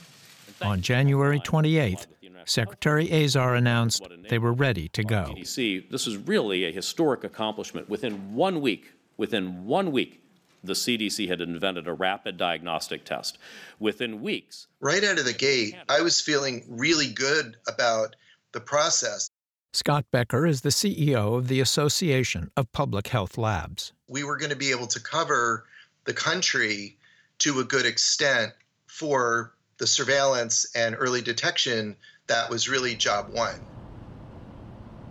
[0.63, 2.07] On January 28th,
[2.45, 5.33] Secretary Azar announced they were ready to go.
[5.37, 7.89] CDC, this is really a historic accomplishment.
[7.89, 10.25] Within one week, within one week,
[10.65, 13.39] the CDC had invented a rapid diagnostic test.
[13.79, 18.17] Within weeks, Right out of the gate, I was feeling really good about
[18.51, 19.31] the process.
[19.73, 23.93] Scott Becker is the CEO of the Association of Public Health Labs.
[24.09, 25.67] We were going to be able to cover
[26.07, 26.97] the country
[27.39, 28.53] to a good extent
[28.93, 33.59] for the surveillance and early detection that was really job one.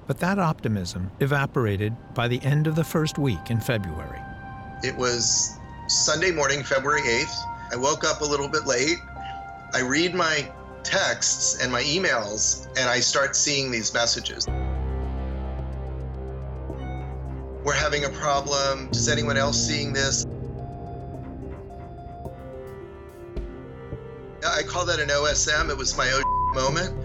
[0.05, 4.19] But that optimism evaporated by the end of the first week in February.
[4.83, 5.57] It was
[5.87, 7.73] Sunday morning, February 8th.
[7.73, 8.99] I woke up a little bit late.
[9.73, 10.51] I read my
[10.83, 14.47] texts and my emails, and I start seeing these messages.
[17.63, 18.89] We're having a problem.
[18.91, 20.25] Is anyone else seeing this?
[24.71, 25.69] Call that an OSM.
[25.69, 26.23] It was my own
[26.55, 26.95] moment.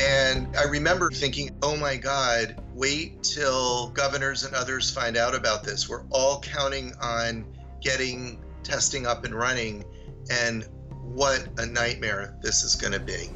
[0.00, 5.64] And I remember thinking, oh my God, wait till governors and others find out about
[5.64, 5.88] this.
[5.88, 7.44] We're all counting on
[7.80, 9.84] getting testing up and running.
[10.30, 10.68] And
[11.02, 13.28] what a nightmare this is going to be.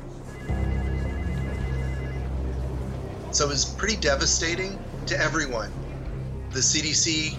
[3.32, 5.70] So it was pretty devastating to everyone
[6.52, 7.36] the CDC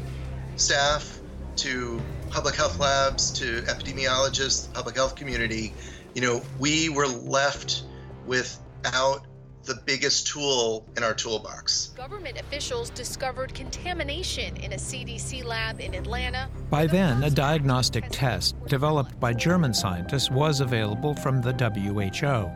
[0.57, 1.21] staff,
[1.57, 5.73] to public health labs, to epidemiologists, the public health community.
[6.13, 7.83] You know, we were left
[8.25, 9.25] without
[9.63, 11.89] the biggest tool in our toolbox.
[11.95, 16.49] Government officials discovered contamination in a CDC lab in Atlanta.
[16.69, 22.51] By then, a diagnostic test developed by German scientists was available from the WHO.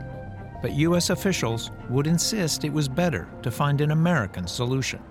[0.61, 1.11] But U.S.
[1.11, 5.01] officials would insist it was better to find an American solution.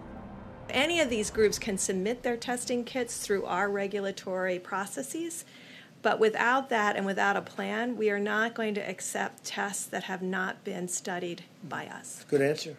[0.69, 5.45] Any of these groups can submit their testing kits through our regulatory processes.
[6.05, 10.05] But without that and without a plan, we are not going to accept tests that
[10.05, 12.27] have not been studied by us.
[12.29, 12.77] Good answer.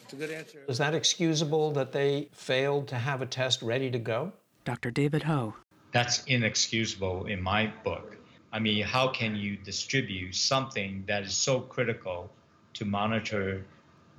[0.00, 0.62] It's a good answer.
[0.68, 4.32] Is that excusable that they failed to have a test ready to go?
[4.64, 4.92] Dr.
[4.92, 5.54] David Ho.
[5.90, 8.16] That's inexcusable in my book.
[8.52, 12.30] I mean, how can you distribute something that is so critical
[12.74, 13.66] to monitor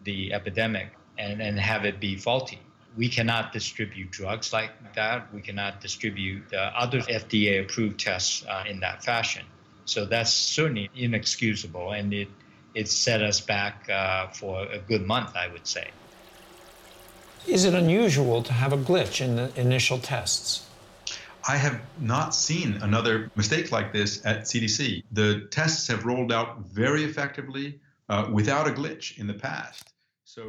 [0.04, 2.60] the epidemic and, and have it be faulty?
[2.98, 5.34] We cannot distribute drugs like that.
[5.34, 9.46] We cannot distribute uh, other FDA approved tests uh, in that fashion.
[9.86, 12.28] So that's certainly inexcusable, and it,
[12.76, 15.90] it set us back uh, for a good month, I would say.
[17.48, 20.68] Is it unusual to have a glitch in the initial tests?
[21.48, 25.04] I have not seen another mistake like this at CDC.
[25.12, 27.80] The tests have rolled out very effectively
[28.10, 29.89] uh, without a glitch in the past.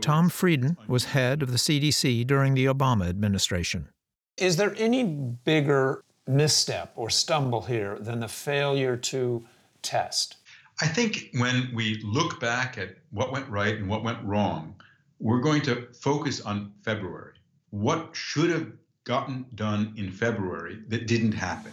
[0.00, 3.88] Tom Frieden was head of the CDC during the Obama administration.
[4.36, 9.44] Is there any bigger misstep or stumble here than the failure to
[9.82, 10.36] test?
[10.80, 14.74] I think when we look back at what went right and what went wrong,
[15.18, 17.34] we're going to focus on February.
[17.70, 18.72] What should have
[19.04, 21.72] gotten done in February that didn't happen?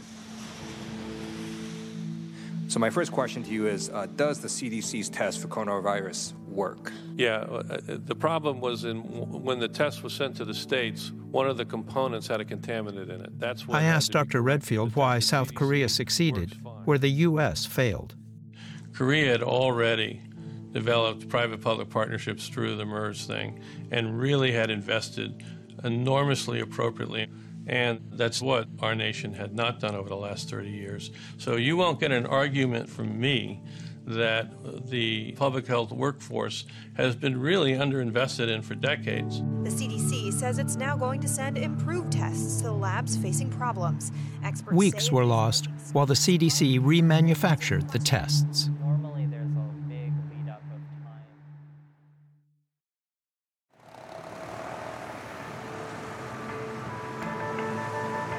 [2.68, 6.92] So, my first question to you is uh, Does the CDC's test for coronavirus work?
[7.16, 11.48] Yeah, uh, the problem was in when the test was sent to the states, one
[11.48, 13.40] of the components had a contaminant in it.
[13.40, 14.42] That's I asked Dr.
[14.42, 17.66] Redfield why South Korea succeeded, where the U.S.
[17.66, 18.16] failed.
[18.92, 20.22] Korea had already
[20.74, 23.62] developed private public partnerships through the MERS thing
[23.92, 25.44] and really had invested
[25.84, 27.28] enormously appropriately.
[27.68, 31.12] And that's what our nation had not done over the last 30 years.
[31.38, 33.62] So you won't get an argument from me
[34.08, 34.50] that
[34.90, 36.66] the public health workforce
[36.96, 39.40] has been really underinvested in for decades.
[39.64, 44.14] The CDC says it's now going to send improved tests to the labs facing problems.
[44.46, 48.70] Experts Weeks were lost while the CDC remanufactured the tests.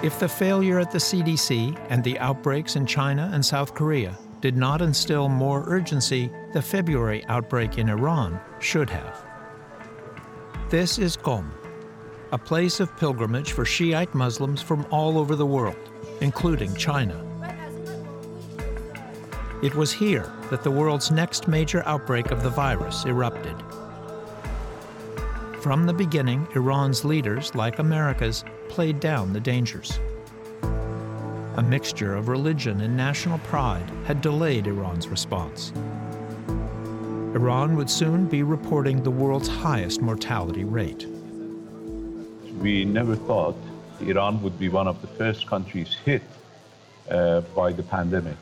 [0.00, 4.56] If the failure at the CDC and the outbreaks in China and South Korea did
[4.56, 9.24] not instill more urgency, the February outbreak in Iran should have.
[10.70, 11.50] This is Qom,
[12.30, 15.90] a place of pilgrimage for Shiite Muslims from all over the world,
[16.20, 17.24] including China.
[19.64, 23.56] It was here that the world's next major outbreak of the virus erupted.
[25.60, 29.98] From the beginning, Iran's leaders, like America's, played down the dangers.
[31.56, 35.72] A mixture of religion and national pride had delayed Iran's response.
[37.34, 41.06] Iran would soon be reporting the world's highest mortality rate.
[42.60, 43.56] We never thought
[44.00, 46.22] Iran would be one of the first countries hit
[47.10, 48.38] uh, by the pandemic.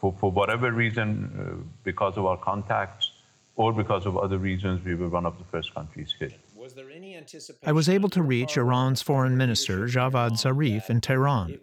[0.00, 3.12] For, for whatever reason, uh, because of our contacts
[3.56, 6.34] or because of other reasons, we were one of the first countries hit.
[7.64, 11.58] I was able to reach Iran's foreign minister, Javad Zarif, in Tehran.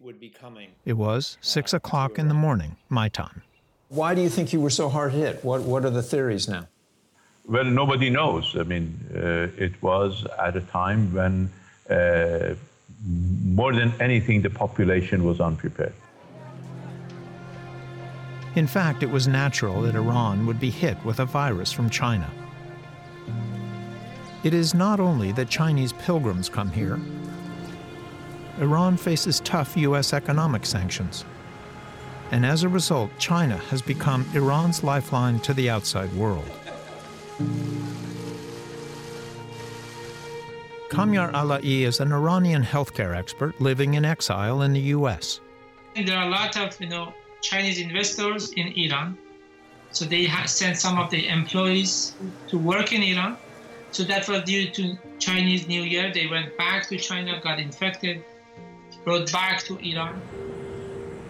[0.86, 3.44] It was 6 o'clock in the morning, my time.
[3.90, 5.44] Why do you think you were so hard hit?
[5.44, 6.68] What, what are the theories now?
[7.48, 8.56] Well, nobody knows.
[8.56, 11.50] I mean, uh, it was at a time when
[11.90, 12.54] uh,
[13.46, 15.94] more than anything, the population was unprepared.
[18.56, 22.30] In fact, it was natural that Iran would be hit with a virus from China.
[24.44, 27.00] It is not only that Chinese pilgrims come here,
[28.60, 30.14] Iran faces tough U.S.
[30.14, 31.26] economic sanctions.
[32.32, 36.46] And as a result, China has become Iran's lifeline to the outside world.
[40.90, 45.40] Kamiar Alaei is an Iranian healthcare expert living in exile in the U.S.
[45.96, 49.18] There are a lot of you know Chinese investors in Iran,
[49.92, 52.14] so they have sent some of the employees
[52.48, 53.38] to work in Iran.
[53.92, 56.12] So that was due to Chinese New Year.
[56.14, 58.24] They went back to China, got infected,
[59.04, 60.22] brought back to Iran.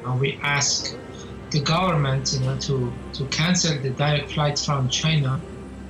[0.05, 0.97] And we asked
[1.51, 5.39] the government, you know, to, to cancel the direct flights from China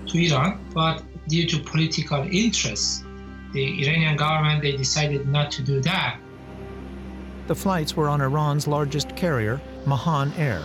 [0.07, 3.03] to Iran, but due to political interests,
[3.53, 6.19] the Iranian government they decided not to do that.
[7.47, 10.61] The flights were on Iran's largest carrier, Mahan Air.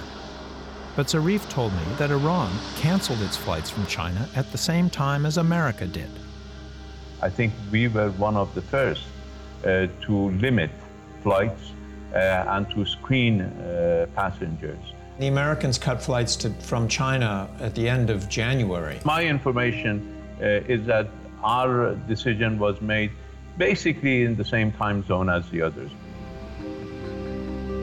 [0.97, 5.27] But Zarif told me that Iran canceled its flights from China at the same time
[5.27, 6.11] as America did.
[7.21, 9.03] I think we were one of the first
[9.65, 10.71] uh, to limit
[11.23, 11.73] flights
[12.13, 14.79] uh, and to screen uh, passengers.
[15.19, 19.01] The Americans cut flights to, from China at the end of January.
[19.05, 21.09] My information uh, is that
[21.43, 23.11] our decision was made
[23.59, 25.91] basically in the same time zone as the others.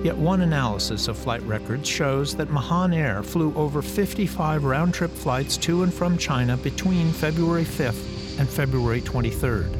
[0.03, 5.11] Yet one analysis of flight records shows that Mahan Air flew over 55 round trip
[5.11, 9.77] flights to and from China between February 5th and February 23rd.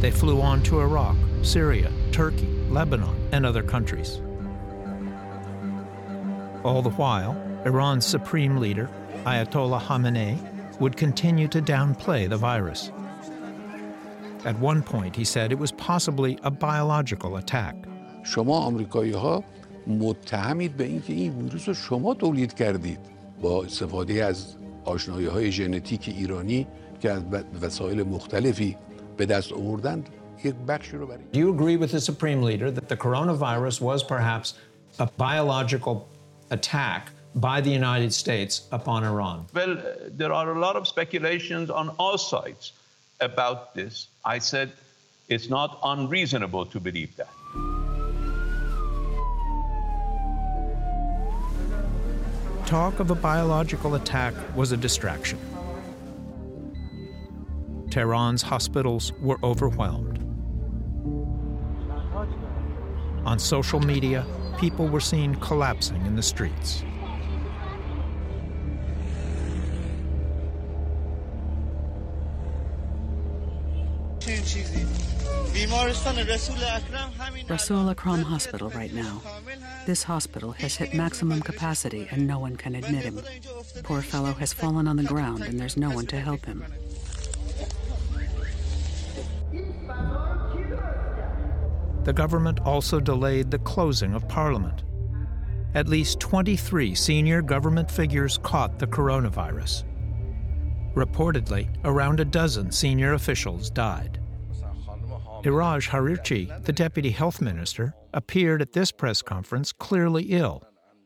[0.00, 4.20] They flew on to Iraq, Syria, Turkey, Lebanon, and other countries.
[6.64, 8.90] All the while, Iran's supreme leader,
[9.24, 10.36] Ayatollah Khamenei,
[10.80, 12.90] would continue to downplay the virus.
[14.44, 17.76] At one point, he said it was possibly a biological attack.
[18.22, 19.44] شما آمریکایی ها
[19.86, 22.98] متهمید به اینکه این ویروس رو شما تولید کردید
[23.42, 24.54] با استفاده از
[24.84, 26.66] آشنایی های ژنتیک ایرانی
[27.00, 27.22] که از
[27.62, 28.76] وسایل مختلفی
[29.16, 30.08] به دست آوردند
[30.44, 34.02] یک بخشی رو برای Do you agree with the supreme leader that the coronavirus was
[34.02, 34.54] perhaps
[34.98, 36.08] a biological
[36.50, 39.46] attack by the United States upon Iran?
[39.54, 39.76] Well,
[40.20, 42.72] there are a lot of speculations on all sides
[43.20, 44.08] about this.
[44.24, 44.68] I said
[45.28, 47.32] it's not unreasonable to believe that.
[52.70, 55.40] Talk of a biological attack was a distraction.
[57.90, 60.20] Tehran's hospitals were overwhelmed.
[63.26, 64.24] On social media,
[64.56, 66.84] people were seen collapsing in the streets.
[77.48, 79.20] Rasul Akram Hospital right now.
[79.86, 83.20] This hospital has hit maximum capacity and no one can admit him.
[83.82, 86.64] Poor fellow has fallen on the ground and there's no one to help him.
[92.04, 94.84] The government also delayed the closing of Parliament.
[95.74, 99.84] At least 23 senior government figures caught the coronavirus.
[100.94, 104.19] Reportedly, around a dozen senior officials died.
[105.42, 110.62] Iraj Harirchi, the deputy health minister, appeared at this press conference clearly ill,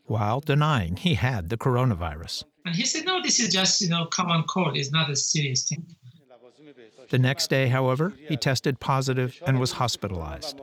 [0.06, 2.42] while denying he had the coronavirus.
[2.66, 4.76] And he said, no, this is just, you know, common cold.
[4.76, 5.86] It's not a serious thing.
[7.10, 10.60] The next day, however, he tested positive and was hospitalized.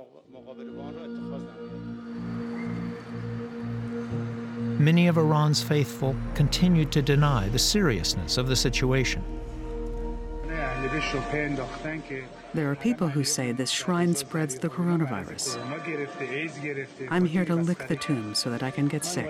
[4.80, 9.24] Many of Iran's faithful continued to deny the seriousness of the situation.
[12.54, 15.58] There are people who say this shrine spreads the coronavirus.
[17.10, 19.26] I'm here to lick the tomb so that I can get sick.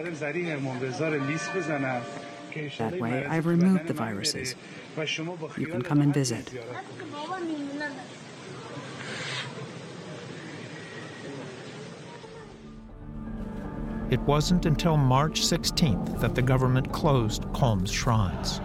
[2.80, 4.56] That way, I've removed the viruses.
[5.56, 6.52] You can come and visit.
[14.10, 18.60] It wasn't until March 16th that the government closed Qom's shrines.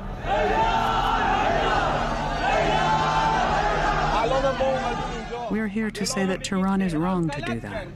[5.51, 7.87] We're here to say that Tehran is wrong to do that.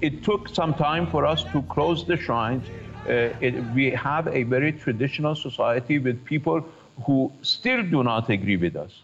[0.00, 2.66] It took some time for us to close the shrines.
[3.08, 6.66] Uh, it, we have a very traditional society with people
[7.04, 9.02] who still do not agree with us.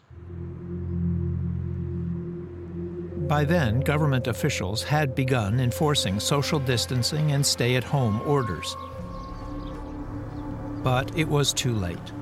[3.29, 8.77] By then, government officials had begun enforcing social distancing and stay at home orders.
[10.83, 12.13] But it was too late.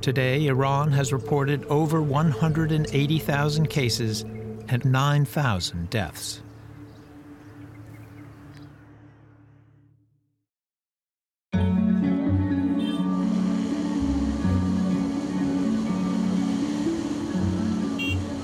[0.00, 6.40] Today, Iran has reported over 180,000 cases and 9,000 deaths.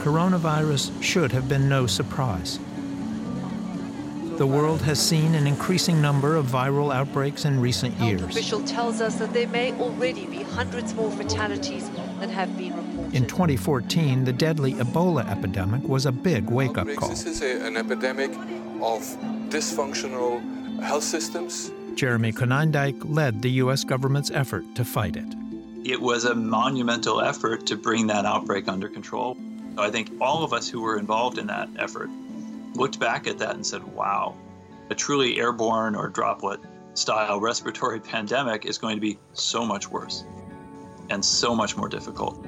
[0.00, 2.59] Coronavirus should have been no surprise.
[4.37, 8.20] The world has seen an increasing number of viral outbreaks in recent years.
[8.20, 11.89] official tells us that there may already be hundreds more fatalities
[12.20, 13.14] than have been reported.
[13.14, 17.09] In 2014, the deadly Ebola epidemic was a big wake up call.
[17.09, 18.30] This is a, an epidemic
[18.82, 19.01] of
[19.49, 20.43] dysfunctional
[20.82, 21.72] health systems.
[21.95, 23.84] Jeremy Konyndyk led the U.S.
[23.84, 25.34] government's effort to fight it.
[25.82, 29.39] It was a monumental effort to bring that outbreak under control.
[29.78, 32.11] I think all of us who were involved in that effort
[32.76, 34.36] looked back at that and said, wow,
[34.90, 36.60] a truly airborne or droplet
[36.94, 40.24] style respiratory pandemic is going to be so much worse
[41.10, 42.44] and so much more difficult.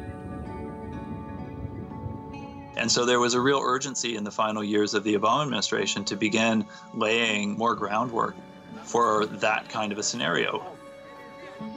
[2.76, 6.04] And so there was a real urgency in the final years of the Obama administration
[6.04, 6.64] to begin
[6.94, 8.36] laying more groundwork
[8.84, 10.64] for that kind of a scenario.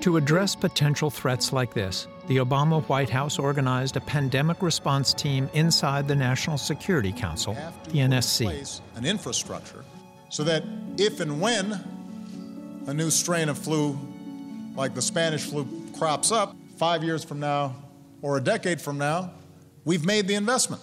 [0.02, 5.50] To address potential threats like this, the Obama White House organized a pandemic response team
[5.54, 7.54] inside the National Security Council,
[7.90, 8.82] the NSC.
[8.96, 9.84] An infrastructure
[10.32, 10.64] so that
[10.98, 11.74] if and when
[12.88, 14.00] a new strain of flu,
[14.76, 15.68] like the Spanish flu,
[15.98, 17.76] crops up five years from now
[18.22, 19.30] or a decade from now,
[19.84, 20.82] we've made the investment.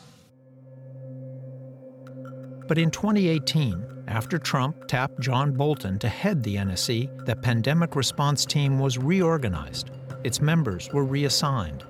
[2.68, 8.44] But in 2018, after Trump tapped John Bolton to head the NSC, the pandemic response
[8.44, 9.90] team was reorganized.
[10.24, 11.84] Its members were reassigned.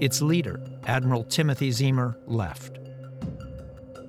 [0.00, 2.78] Its leader, Admiral Timothy Ziemer, left.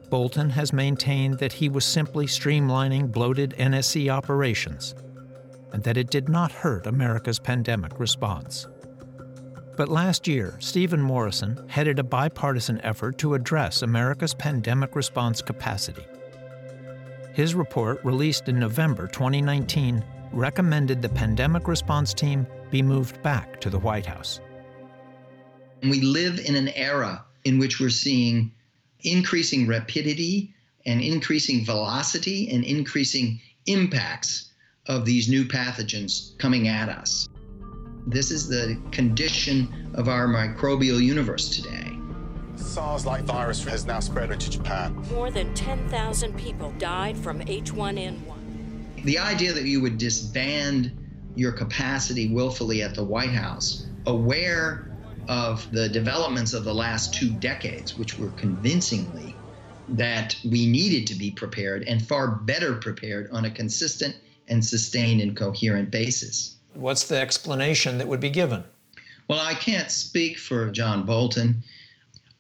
[0.09, 4.95] Bolton has maintained that he was simply streamlining bloated NSC operations
[5.71, 8.67] and that it did not hurt America's pandemic response.
[9.77, 16.05] But last year, Stephen Morrison headed a bipartisan effort to address America's pandemic response capacity.
[17.33, 20.03] His report, released in November 2019,
[20.33, 24.39] recommended the pandemic response team be moved back to the White House.
[25.81, 28.51] We live in an era in which we're seeing
[29.01, 30.53] increasing rapidity
[30.85, 34.51] and increasing velocity and increasing impacts
[34.87, 37.27] of these new pathogens coming at us.
[38.07, 41.95] This is the condition of our microbial universe today.
[42.55, 44.95] SARS-like virus has now spread into Japan.
[45.13, 49.03] More than 10,000 people died from H1N1.
[49.03, 50.91] The idea that you would disband
[51.39, 54.83] your capacity willfully at the White House, aware
[55.29, 59.35] of the developments of the last two decades, which were convincingly
[59.87, 64.15] that we needed to be prepared and far better prepared on a consistent
[64.49, 66.57] and sustained and coherent basis.
[66.73, 68.63] What's the explanation that would be given?
[69.29, 71.63] Well, I can't speak for John Bolton.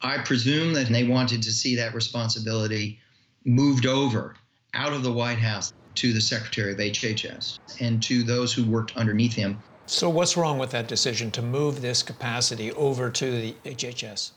[0.01, 2.99] I presume that they wanted to see that responsibility
[3.45, 4.35] moved over
[4.73, 8.95] out of the White House to the Secretary of HHS and to those who worked
[8.95, 9.61] underneath him.
[9.85, 14.31] So, what's wrong with that decision to move this capacity over to the HHS?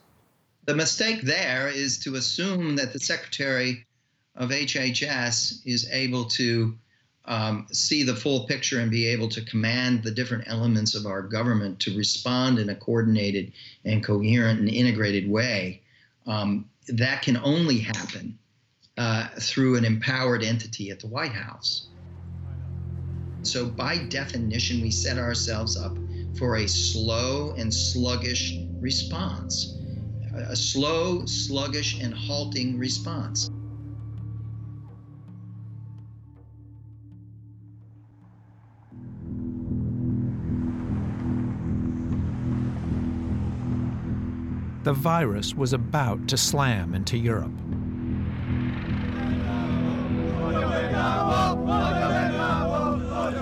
[0.64, 3.86] The mistake there is to assume that the Secretary
[4.34, 6.76] of HHS is able to
[7.26, 11.22] um, see the full picture and be able to command the different elements of our
[11.22, 13.52] government to respond in a coordinated
[13.84, 15.82] and coherent and integrated way.
[16.26, 18.38] Um, that can only happen
[18.98, 21.88] uh, through an empowered entity at the White House.
[23.42, 25.96] So, by definition, we set ourselves up
[26.38, 29.78] for a slow and sluggish response,
[30.34, 33.50] a slow, sluggish, and halting response.
[44.84, 47.52] the virus was about to slam into Europe.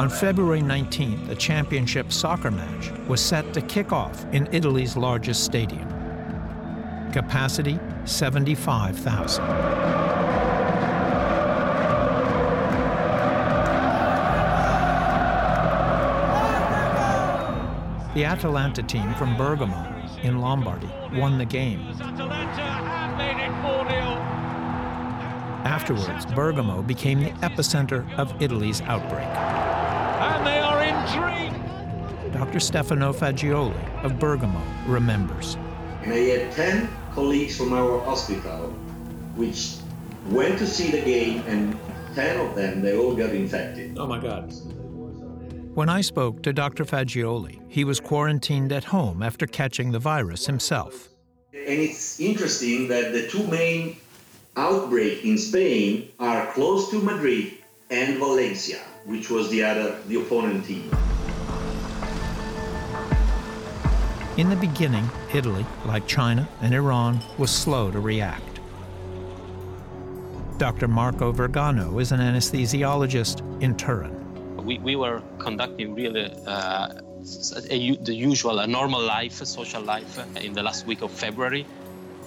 [0.00, 5.44] On February 19th, a championship soccer match was set to kick off in Italy's largest
[5.44, 5.86] stadium.
[7.12, 9.44] Capacity 75,000.
[18.14, 21.80] The Atalanta team from Bergamo in Lombardy won the game.
[25.66, 29.49] Afterwards, Bergamo became the epicenter of Italy's outbreak.
[32.40, 32.58] Dr.
[32.58, 35.58] Stefano Fagiuoli of Bergamo remembers.
[36.02, 38.70] And I had 10 colleagues from our hospital
[39.36, 39.76] which
[40.30, 41.78] went to see the game, and
[42.14, 43.98] 10 of them, they all got infected.
[43.98, 44.50] Oh my God.
[45.74, 46.86] When I spoke to Dr.
[46.86, 51.10] Fagiuoli, he was quarantined at home after catching the virus himself.
[51.52, 53.98] And it's interesting that the two main
[54.56, 57.52] outbreaks in Spain are close to Madrid
[57.90, 60.90] and Valencia, which was the other the opponent team.
[64.36, 68.60] In the beginning, Italy, like China and Iran, was slow to react.
[70.56, 70.86] Dr.
[70.86, 74.14] Marco Vergano is an anesthesiologist in Turin.
[74.64, 77.00] We, we were conducting really uh,
[77.70, 81.66] a, the usual, a normal life, a social life in the last week of February.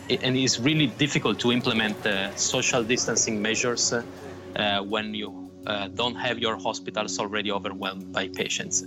[0.10, 6.16] And it's really difficult to implement uh, social distancing measures uh, when you uh, don't
[6.16, 8.84] have your hospitals already overwhelmed by patients.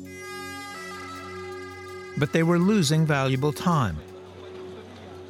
[2.18, 3.96] But they were losing valuable time.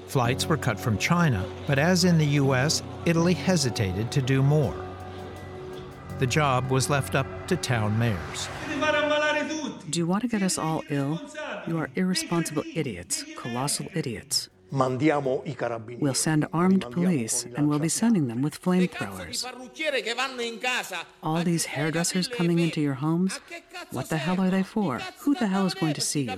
[0.07, 4.75] Flights were cut from China, but as in the US, Italy hesitated to do more.
[6.19, 8.49] The job was left up to town mayors.
[9.91, 11.21] Do you want to get us all ill?
[11.67, 14.49] You are irresponsible idiots, colossal idiots.
[14.73, 19.47] We'll send armed police, and we'll be sending them with flamethrowers.
[21.23, 23.39] All these hairdressers coming into your homes?
[23.93, 25.01] What the hell are they for?
[25.21, 26.37] Who the hell is going to see you?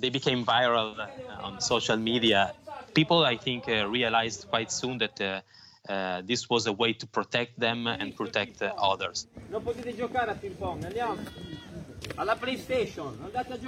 [0.00, 1.08] They became viral uh,
[1.42, 2.54] on social media.
[2.94, 5.40] People, I think, uh, realized quite soon that uh,
[5.88, 9.26] uh, this was a way to protect them and protect uh, others.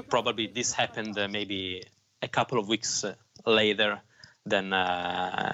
[0.09, 1.83] Probably this happened uh, maybe
[2.23, 3.15] a couple of weeks uh,
[3.47, 4.01] later
[4.47, 5.53] than uh,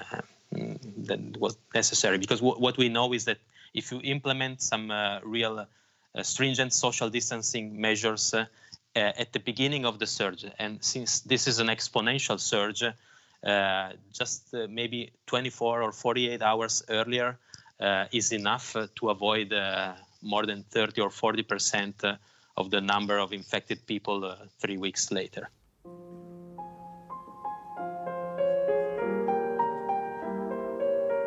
[0.51, 2.19] than was necessary.
[2.19, 3.39] Because w- what we know is that
[3.75, 5.67] if you implement some uh, real
[6.23, 8.35] stringent social distancing measures
[8.95, 12.83] at the beginning of the surge, and since this is an exponential surge,
[13.47, 17.39] uh, just uh, maybe 24 or 48 hours earlier
[17.81, 19.53] uh, is enough to avoid
[20.23, 22.03] more than 30 or 40 percent
[22.57, 25.51] of the number of infected people three weeks later.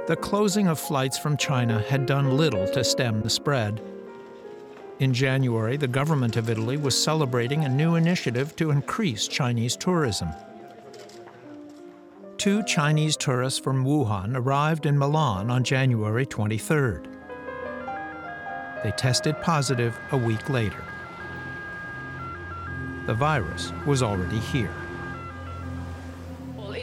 [0.10, 3.80] The closing of flights from China had done little to stem the spread.
[4.98, 10.30] In January, the government of Italy was celebrating a new initiative to increase Chinese tourism.
[12.40, 17.06] Two Chinese tourists from Wuhan arrived in Milan on January 23rd.
[18.82, 20.84] They tested positive a week later.
[23.06, 24.74] The virus was already here.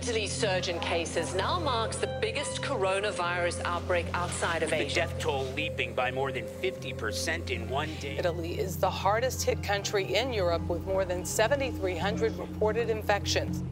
[0.06, 4.94] Italy's surge in cases now marks the biggest coronavirus outbreak outside of the Asia.
[4.94, 8.16] The death toll leaping by more than 50% in one day.
[8.16, 13.64] Italy is the hardest hit country in Europe with more than 7,300 reported infections.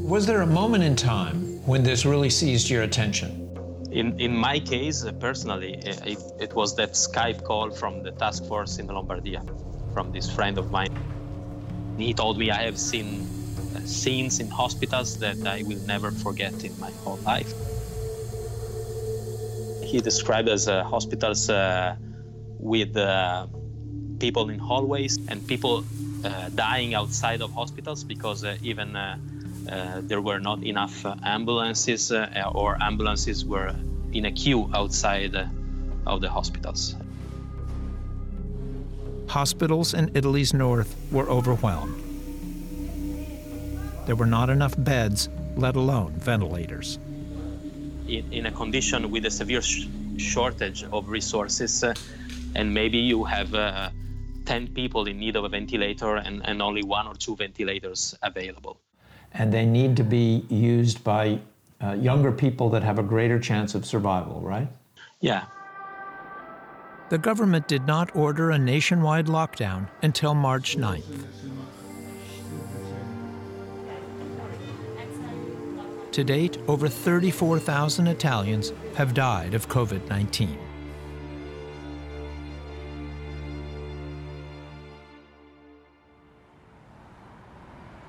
[0.00, 3.28] Was there a moment in time when this really seized your attention?
[3.92, 8.46] In, in my case, uh, personally, it, it was that Skype call from the task
[8.46, 9.44] force in Lombardia,
[9.92, 11.13] from this friend of mine.
[11.98, 13.26] He told me I have seen
[13.76, 17.52] uh, scenes in hospitals that I will never forget in my whole life.
[19.84, 21.94] He described as uh, hospitals uh,
[22.58, 23.46] with uh,
[24.18, 25.84] people in hallways and people
[26.24, 28.92] uh, dying outside of hospitals because uh, even
[30.08, 32.10] there were not enough ambulances
[32.54, 33.74] or ambulances were
[34.12, 35.36] in a queue outside
[36.06, 36.96] of the hospitals.
[39.28, 42.00] Hospitals in Italy's north were overwhelmed.
[44.06, 46.98] There were not enough beds, let alone ventilators.
[48.06, 49.86] In, in a condition with a severe sh-
[50.18, 51.94] shortage of resources, uh,
[52.54, 53.90] and maybe you have uh,
[54.44, 58.78] 10 people in need of a ventilator and, and only one or two ventilators available.
[59.32, 61.40] And they need to be used by
[61.82, 64.68] uh, younger people that have a greater chance of survival, right?
[65.20, 65.44] Yeah,
[67.10, 71.26] the government did not order a nationwide lockdown until March 9th.
[76.12, 80.58] To date, over 34,000 Italians have died of COVID 19.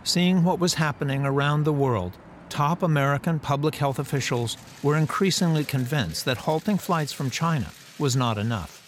[0.04, 2.16] Seeing what was happening around the world,
[2.48, 8.38] top American public health officials were increasingly convinced that halting flights from China was not
[8.38, 8.85] enough.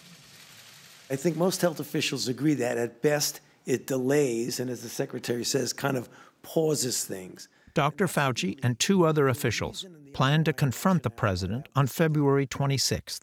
[1.10, 5.46] I think most health officials agree that at best it delays and, as the secretary
[5.46, 6.10] says, kind of
[6.42, 7.48] pauses things.
[7.74, 8.08] Dr.
[8.08, 13.20] Fauci and two other officials plan to confront the president on February 26th.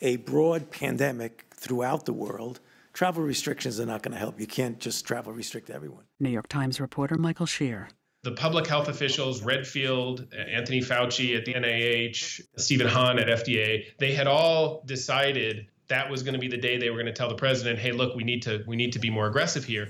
[0.00, 2.60] A broad pandemic throughout the world,
[2.92, 4.40] travel restrictions are not going to help.
[4.40, 6.04] You can't just travel restrict everyone.
[6.18, 7.88] New York Times reporter Michael Shear.
[8.24, 14.12] The public health officials, Redfield, Anthony Fauci at the NIH, Stephen Hahn at FDA, they
[14.12, 17.28] had all decided that was going to be the day they were going to tell
[17.28, 19.88] the president, "Hey, look, we need to we need to be more aggressive here."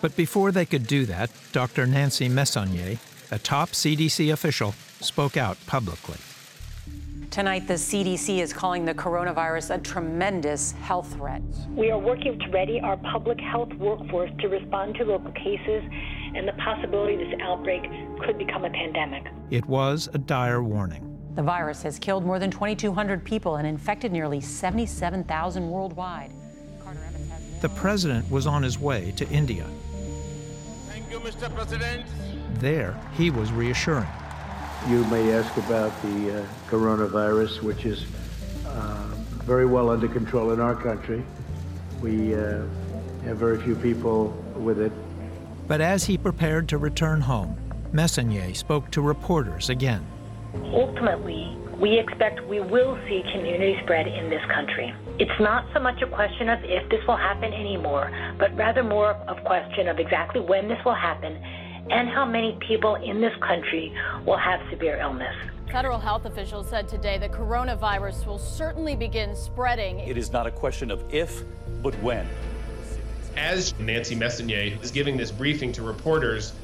[0.00, 1.86] But before they could do that, Dr.
[1.86, 2.98] Nancy Messonnier,
[3.30, 6.16] a top CDC official, spoke out publicly.
[7.30, 11.42] Tonight, the CDC is calling the coronavirus a tremendous health threat.
[11.70, 15.82] We are working to ready our public health workforce to respond to local cases
[16.34, 17.82] and the possibility this outbreak
[18.24, 19.24] could become a pandemic.
[19.50, 21.15] It was a dire warning.
[21.36, 26.32] The virus has killed more than 2,200 people and infected nearly 77,000 worldwide.
[27.60, 29.66] The president was on his way to India.
[30.88, 31.54] Thank you, Mr.
[31.54, 32.06] President.
[32.54, 34.08] There, he was reassuring.
[34.88, 38.06] You may ask about the uh, coronavirus, which is
[38.66, 39.04] uh,
[39.44, 41.22] very well under control in our country.
[42.00, 42.62] We uh,
[43.24, 44.92] have very few people with it.
[45.68, 47.58] But as he prepared to return home,
[47.92, 50.06] Messonnier spoke to reporters again.
[50.72, 54.94] Ultimately, we expect we will see community spread in this country.
[55.18, 59.10] It's not so much a question of if this will happen anymore, but rather more
[59.28, 61.36] of a question of exactly when this will happen
[61.90, 63.92] and how many people in this country
[64.24, 65.34] will have severe illness.
[65.70, 70.00] Federal health officials said today the coronavirus will certainly begin spreading.
[70.00, 71.42] It is not a question of if,
[71.82, 72.26] but when.
[73.36, 76.54] As Nancy Messonnier is giving this briefing to reporters,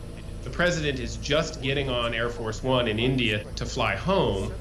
[0.42, 4.52] the president is just getting on Air Force One in India to fly home.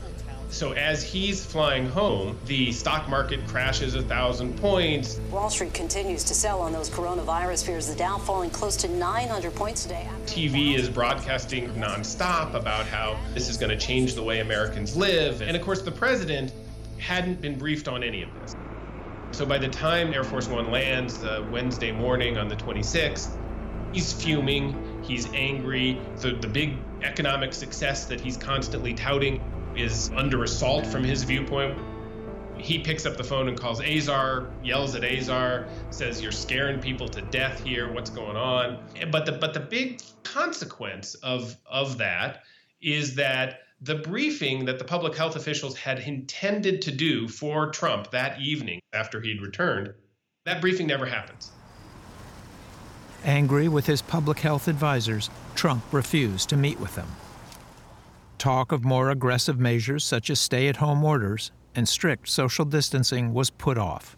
[0.49, 5.17] So as he's flying home, the stock market crashes a thousand points.
[5.32, 7.88] Wall Street continues to sell on those coronavirus fears.
[7.88, 10.09] The Dow falling close to 900 points today.
[10.25, 15.41] TV is broadcasting nonstop about how this is going to change the way Americans live.
[15.41, 16.51] And of course, the president
[16.97, 18.55] hadn't been briefed on any of this.
[19.32, 23.38] So by the time Air Force One lands uh, Wednesday morning on the 26th,
[23.93, 25.99] he's fuming, he's angry.
[26.18, 29.41] The, the big economic success that he's constantly touting
[29.76, 31.78] is under assault from his viewpoint.
[32.58, 37.08] He picks up the phone and calls Azar, yells at Azar, says, You're scaring people
[37.10, 37.91] to death here.
[37.91, 38.84] What's going on?
[39.12, 42.43] But the but the big consequence of of that
[42.82, 48.12] is that the briefing that the public health officials had intended to do for Trump
[48.12, 49.93] that evening after he'd returned,
[50.45, 51.52] that briefing never happens.
[53.24, 57.07] Angry with his public health advisors, Trump refused to meet with them.
[58.38, 63.34] Talk of more aggressive measures such as stay at home orders and strict social distancing
[63.34, 64.15] was put off.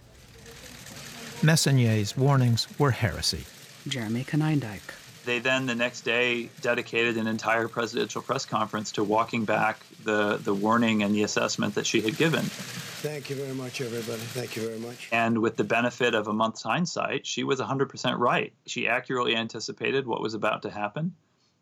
[1.43, 3.43] Messonnier's warnings were heresy.
[3.88, 5.03] Jeremy Konyndyk.
[5.26, 10.38] They then, the next day, dedicated an entire presidential press conference to walking back the,
[10.38, 12.44] the warning and the assessment that she had given.
[12.44, 14.20] Thank you very much, everybody.
[14.20, 15.10] Thank you very much.
[15.12, 18.54] And with the benefit of a month's hindsight, she was 100% right.
[18.66, 21.14] She accurately anticipated what was about to happen.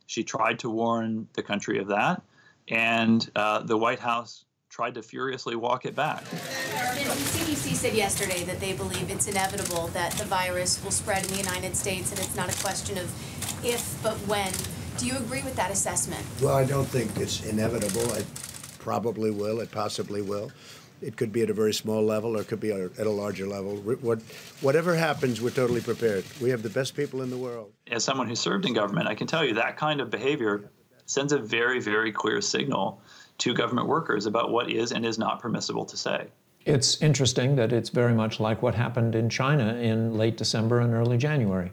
[0.07, 2.21] She tried to warn the country of that.
[2.67, 6.23] And uh, the White House tried to furiously walk it back.
[6.25, 11.31] The CDC said yesterday that they believe it's inevitable that the virus will spread in
[11.31, 13.11] the United States and it's not a question of
[13.63, 14.51] if but when.
[14.97, 16.23] Do you agree with that assessment?
[16.41, 18.13] Well, I don't think it's inevitable.
[18.13, 18.25] It
[18.79, 19.59] probably will.
[19.61, 20.51] It possibly will.
[21.01, 23.47] It could be at a very small level or it could be at a larger
[23.47, 23.77] level.
[23.77, 24.21] What,
[24.61, 26.23] whatever happens, we're totally prepared.
[26.39, 27.71] We have the best people in the world.
[27.89, 30.69] As someone who served in government, I can tell you that kind of behavior
[31.07, 33.01] sends a very, very clear signal
[33.39, 36.27] to government workers about what is and is not permissible to say.
[36.65, 40.93] It's interesting that it's very much like what happened in China in late December and
[40.93, 41.71] early January.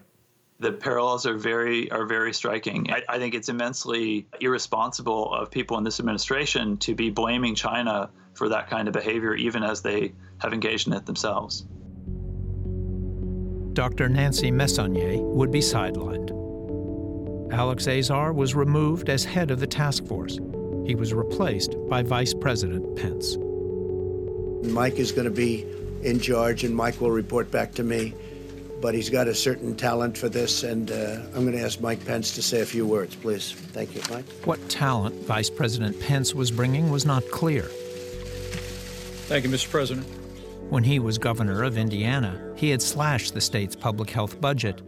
[0.61, 2.91] The parallels are very are very striking.
[2.91, 8.09] I, I think it's immensely irresponsible of people in this administration to be blaming China
[8.33, 11.65] for that kind of behavior, even as they have engaged in it themselves.
[13.73, 14.09] Dr.
[14.09, 16.31] Nancy Messonnier would be sidelined.
[17.53, 20.37] Alex Azar was removed as head of the task force.
[20.85, 23.37] He was replaced by Vice President Pence.
[24.73, 25.65] Mike is going to be
[26.03, 28.13] in charge, and Mike will report back to me.
[28.81, 32.03] But he's got a certain talent for this, and uh, I'm going to ask Mike
[32.05, 33.51] Pence to say a few words, please.
[33.51, 34.25] Thank you, Mike.
[34.45, 37.63] What talent Vice President Pence was bringing was not clear.
[39.27, 39.69] Thank you, Mr.
[39.69, 40.07] President.
[40.69, 44.81] When he was governor of Indiana, he had slashed the state's public health budget.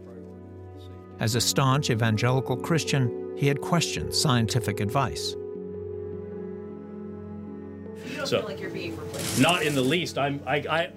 [1.20, 5.36] As a staunch evangelical Christian, he had questioned scientific advice.
[8.10, 9.40] You don't So- feel like you're being replaced.
[9.42, 10.18] Not in the least.
[10.18, 10.40] I'm.
[10.48, 10.56] I.
[10.58, 10.92] I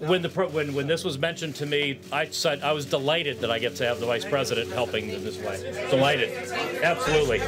[0.00, 3.40] when the pro- when when this was mentioned to me, I said I was delighted
[3.40, 5.60] that I get to have the vice president helping in this way.
[5.90, 6.30] Delighted,
[6.82, 7.40] absolutely.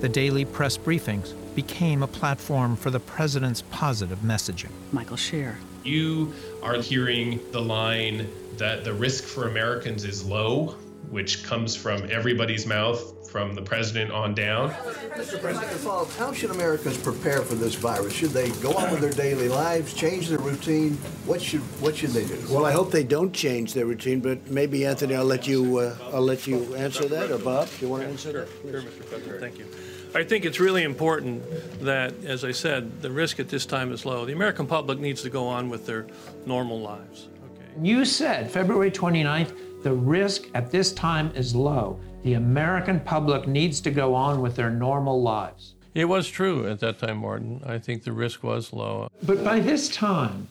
[0.00, 4.70] The daily press briefings became a platform for the president's positive messaging.
[4.92, 5.58] Michael Shear.
[5.84, 8.28] You are hearing the line
[8.58, 10.74] that the risk for Americans is low,
[11.10, 14.70] which comes from everybody's mouth, from the president on down.
[14.70, 15.40] Mr.
[15.40, 18.12] President, to how should Americans prepare for this virus?
[18.12, 20.92] Should they go on with their daily lives, change their routine?
[21.26, 22.38] What should what should they do?
[22.50, 25.96] Well, I hope they don't change their routine, but maybe Anthony, I'll let you uh,
[26.12, 28.48] I'll let you answer that, or Bob, do you want to answer that?
[28.62, 29.08] Sure, Mr.
[29.08, 29.40] President.
[29.40, 29.66] Thank you.
[30.14, 31.42] I think it's really important
[31.82, 34.24] that, as I said, the risk at this time is low.
[34.24, 36.06] The American public needs to go on with their
[36.46, 37.28] normal lives.
[37.54, 37.86] Okay.
[37.86, 39.52] You said February 29th,
[39.86, 42.00] the risk at this time is low.
[42.24, 45.74] The American public needs to go on with their normal lives.
[45.94, 47.62] It was true at that time, Martin.
[47.64, 49.08] I think the risk was low.
[49.22, 50.48] But by this time,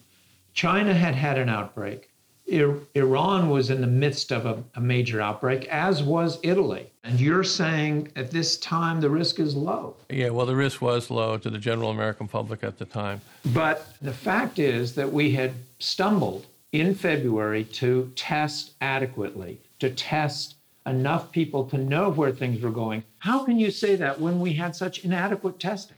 [0.54, 2.08] China had had an outbreak.
[2.50, 6.90] I- Iran was in the midst of a, a major outbreak, as was Italy.
[7.04, 9.96] And you're saying at this time the risk is low.
[10.08, 13.20] Yeah, well, the risk was low to the general American public at the time.
[13.52, 20.56] But the fact is that we had stumbled in February to test adequately, to test
[20.86, 23.02] enough people to know where things were going.
[23.18, 25.96] How can you say that when we had such inadequate testing?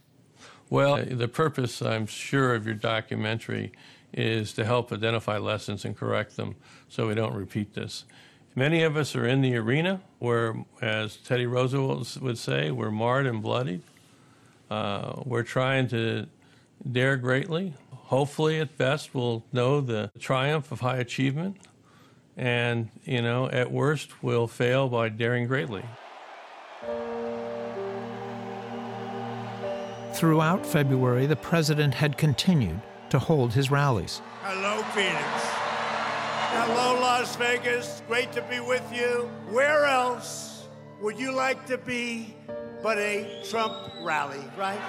[0.71, 3.73] Well, the purpose, I'm sure, of your documentary
[4.13, 6.57] is to help identify lessons and correct them
[6.89, 8.05] so we don't repeat this.
[8.55, 13.27] Many of us are in the arena where, as Teddy Roosevelt would say, we're marred
[13.27, 13.83] and bloodied.
[14.71, 16.27] Uh, we're trying to
[16.91, 17.75] dare greatly.
[18.09, 21.59] Hopefully, at best, we'll know the triumph of high achievement.
[22.39, 25.85] And, you know, at worst, we'll fail by daring greatly.
[30.15, 32.81] Throughout February, the president had continued
[33.11, 34.23] to hold his rallies.
[34.43, 35.27] Hello, Phoenix.
[36.57, 38.03] Hello, Las Vegas.
[38.09, 39.31] Great to be with you.
[39.51, 40.67] Where else
[41.03, 42.35] would you like to be
[42.83, 44.81] but a Trump rally, right?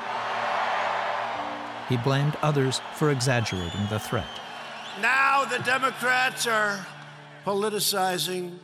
[1.90, 4.28] He blamed others for exaggerating the threat.
[5.02, 6.86] Now the Democrats are
[7.46, 8.58] politicizing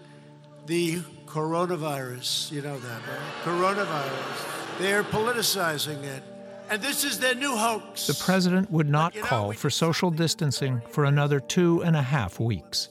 [0.68, 2.52] the coronavirus.
[2.52, 3.44] You know that, right?
[3.44, 4.80] Coronavirus.
[4.80, 6.24] They're politicizing it.
[6.70, 8.08] And this is their new hoax.
[8.08, 12.90] The president would not call for social distancing for another two and a half weeks.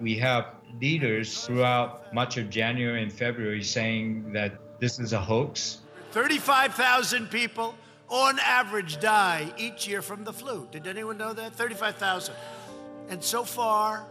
[0.00, 0.46] We have
[0.80, 5.78] leaders throughout much of January and February saying that this is a hoax.
[6.10, 7.74] 35,000 people
[8.08, 10.68] on average die each year from the flu.
[10.70, 11.54] Did anyone know that?
[11.54, 12.34] 35,000.
[13.08, 14.06] And so far,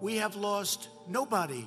[0.00, 1.66] we have lost nobody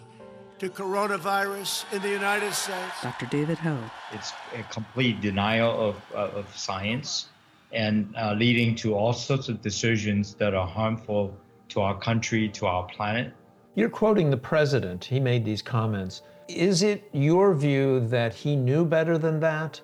[0.59, 3.01] to coronavirus in the United States.
[3.01, 3.25] Dr.
[3.25, 3.77] David Ho.
[4.11, 7.29] It's a complete denial of, uh, of science
[7.71, 11.35] and uh, leading to all sorts of decisions that are harmful
[11.69, 13.33] to our country, to our planet.
[13.75, 15.05] You're quoting the president.
[15.05, 16.21] He made these comments.
[16.47, 19.79] Is it your view that he knew better than that?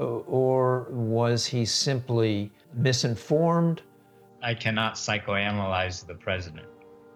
[0.00, 3.82] Or was he simply misinformed?
[4.42, 6.66] I cannot psychoanalyze the president,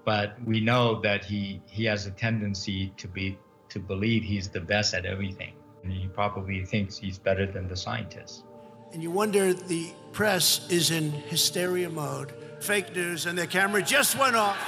[0.05, 3.39] but we know that he, he has a tendency to be
[3.71, 5.55] to believe he's the best at everything.
[5.83, 8.45] And he probably thinks he's better than the scientists.
[8.93, 12.35] And you wonder the press is in hysteria mode.
[12.61, 14.59] Fake news, and their camera just went off.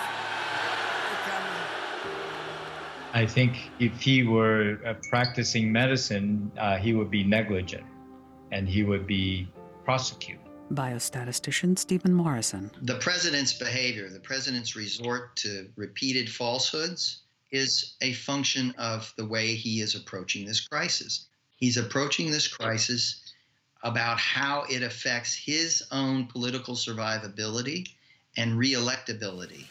[3.13, 7.85] I think if he were uh, practicing medicine, uh, he would be negligent
[8.53, 9.49] and he would be
[9.85, 10.41] prosecuted.
[10.73, 12.71] Biostatistician Stephen Morrison.
[12.83, 17.23] The president's behavior, the president's resort to repeated falsehoods,
[17.53, 21.27] is a function of the way he is approaching this crisis.
[21.57, 23.33] He's approaching this crisis
[23.83, 27.89] about how it affects his own political survivability
[28.37, 29.67] and reelectability.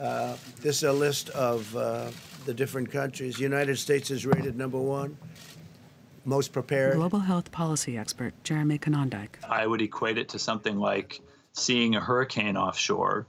[0.00, 2.10] Uh, this is a list of uh,
[2.44, 3.38] the different countries.
[3.38, 5.16] United States is rated number one,
[6.24, 6.96] most prepared.
[6.96, 9.28] Global health policy expert Jeremy Konyndyk.
[9.48, 11.20] I would equate it to something like
[11.52, 13.26] seeing a hurricane offshore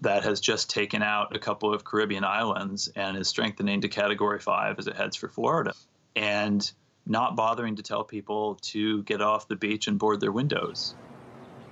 [0.00, 4.38] that has just taken out a couple of Caribbean islands and is strengthening to category
[4.38, 5.74] five as it heads for Florida.
[6.14, 6.70] And
[7.08, 10.94] not bothering to tell people to get off the beach and board their windows.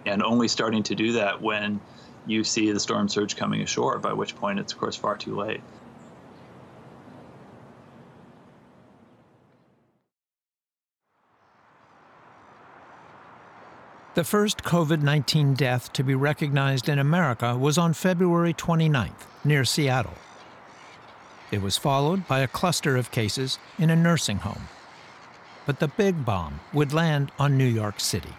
[0.07, 1.81] And only starting to do that when
[2.27, 5.37] you see the storm surge coming ashore, by which point it's, of course, far too
[5.37, 5.61] late.
[14.17, 19.62] The first COVID 19 death to be recognized in America was on February 29th, near
[19.62, 20.14] Seattle.
[21.51, 24.69] It was followed by a cluster of cases in a nursing home.
[25.67, 28.33] But the big bomb would land on New York City.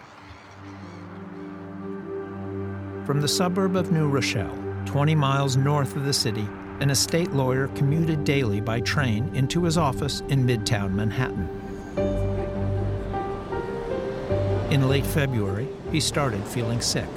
[3.06, 6.48] From the suburb of New Rochelle, 20 miles north of the city,
[6.80, 11.57] an estate lawyer commuted daily by train into his office in Midtown Manhattan.
[14.70, 17.08] In late February, he started feeling sick.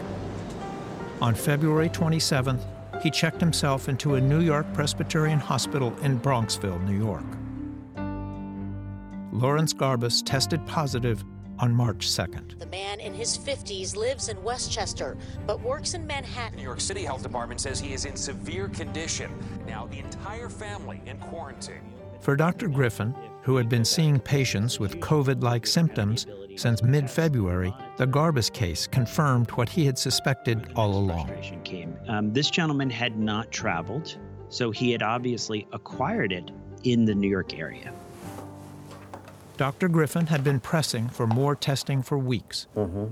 [1.21, 2.63] On February 27th,
[3.03, 7.25] he checked himself into a New York Presbyterian hospital in Bronxville, New York.
[9.33, 11.25] Lawrence Garbuz tested positive
[11.59, 12.57] on March 2nd.
[12.57, 16.57] The man in his 50s lives in Westchester, but works in Manhattan.
[16.57, 19.29] New York City Health Department says he is in severe condition.
[19.67, 21.81] Now, the entire family in quarantine.
[22.21, 22.67] For Dr.
[22.67, 28.53] Griffin, who had been seeing patients with COVID like symptoms since mid February, the Garbuz
[28.53, 31.31] case confirmed what he had suspected all along.
[32.07, 34.17] Um, this gentleman had not traveled,
[34.49, 36.51] so he had obviously acquired it
[36.83, 37.91] in the New York area.
[39.57, 39.89] Dr.
[39.89, 42.67] Griffin had been pressing for more testing for weeks.
[42.75, 43.05] Mm-hmm.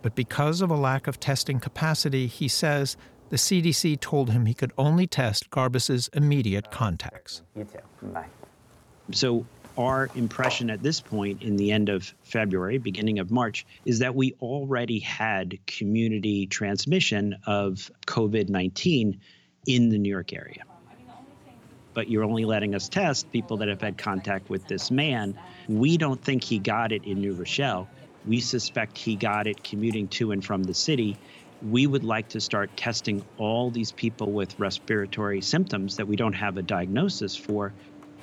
[0.00, 2.96] But because of a lack of testing capacity, he says
[3.28, 7.42] the CDC told him he could only test Garbuz's immediate contacts.
[7.54, 7.78] You too.
[8.12, 8.26] Bye.
[9.12, 9.46] So
[9.76, 14.14] our impression at this point in the end of February, beginning of March, is that
[14.14, 19.20] we already had community transmission of COVID 19
[19.66, 20.62] in the New York area.
[21.94, 25.38] But you're only letting us test people that have had contact with this man.
[25.68, 27.88] We don't think he got it in New Rochelle.
[28.26, 31.16] We suspect he got it commuting to and from the city.
[31.62, 36.34] We would like to start testing all these people with respiratory symptoms that we don't
[36.34, 37.72] have a diagnosis for.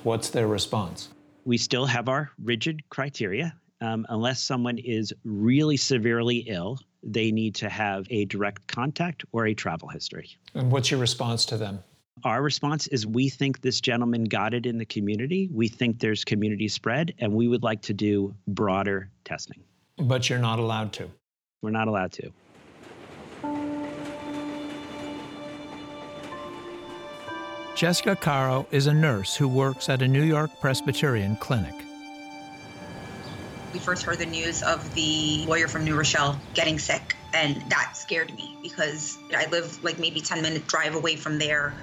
[0.04, 1.08] What's their response?
[1.44, 3.54] we still have our rigid criteria.
[3.80, 9.46] Um, unless someone is really severely ill, they need to have a direct contact or
[9.46, 10.30] a travel history.
[10.54, 11.82] And what's your response to them?
[12.22, 15.50] Our response is we think this gentleman got it in the community.
[15.52, 19.62] We think there's community spread, and we would like to do broader testing.
[19.98, 21.10] But you're not allowed to.
[21.60, 22.32] We're not allowed to.
[27.74, 31.74] Jessica Caro is a nurse who works at a New York Presbyterian clinic.
[33.72, 37.96] We first heard the news of the lawyer from New Rochelle getting sick, and that
[37.96, 41.74] scared me because I live like maybe 10 minute drive away from there.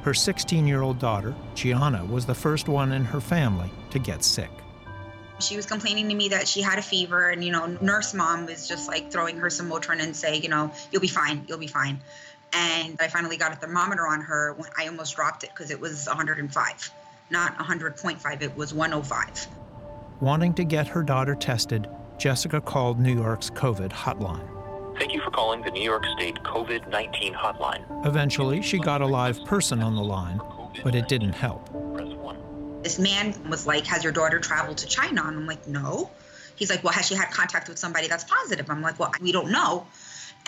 [0.00, 4.24] Her 16 year old daughter, Gianna, was the first one in her family to get
[4.24, 4.50] sick.
[5.38, 8.46] She was complaining to me that she had a fever, and you know, nurse mom
[8.46, 11.58] was just like throwing her some Motrin and say, you know, you'll be fine, you'll
[11.58, 12.00] be fine.
[12.52, 15.80] And I finally got a thermometer on her when I almost dropped it because it
[15.80, 16.90] was 105,
[17.30, 19.46] not 100.5, it was 105.
[20.20, 21.88] Wanting to get her daughter tested,
[22.18, 24.48] Jessica called New York's COVID hotline.
[24.98, 27.84] Thank you for calling the New York State COVID 19 hotline.
[28.04, 30.40] Eventually, she got a live person on the line,
[30.82, 31.70] but it didn't help.
[32.82, 35.22] This man was like, Has your daughter traveled to China?
[35.26, 36.10] And I'm like, No.
[36.56, 38.68] He's like, Well, has she had contact with somebody that's positive?
[38.70, 39.86] I'm like, Well, we don't know.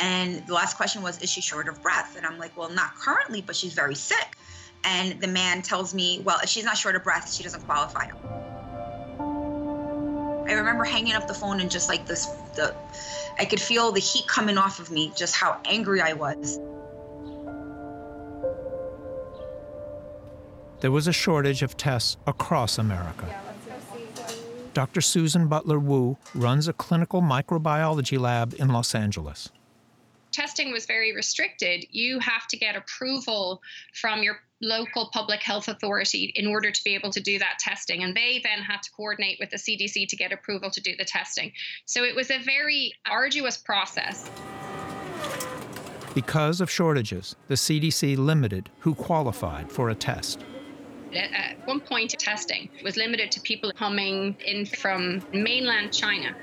[0.00, 2.16] And the last question was, Is she short of breath?
[2.16, 4.36] And I'm like, Well, not currently, but she's very sick.
[4.82, 8.08] And the man tells me, Well, if she's not short of breath, she doesn't qualify.
[10.48, 12.26] I remember hanging up the phone and just like this,
[12.56, 12.74] the,
[13.38, 16.58] I could feel the heat coming off of me, just how angry I was.
[20.80, 23.28] There was a shortage of tests across America.
[24.72, 25.02] Dr.
[25.02, 29.50] Susan Butler Wu runs a clinical microbiology lab in Los Angeles
[30.32, 33.60] testing was very restricted, you have to get approval
[33.94, 38.02] from your local public health authority in order to be able to do that testing.
[38.02, 41.04] And they then had to coordinate with the CDC to get approval to do the
[41.04, 41.52] testing.
[41.86, 44.30] So it was a very arduous process.
[46.14, 50.44] Because of shortages, the CDC limited who qualified for a test.
[51.14, 56.34] At one point, testing was limited to people coming in from mainland China.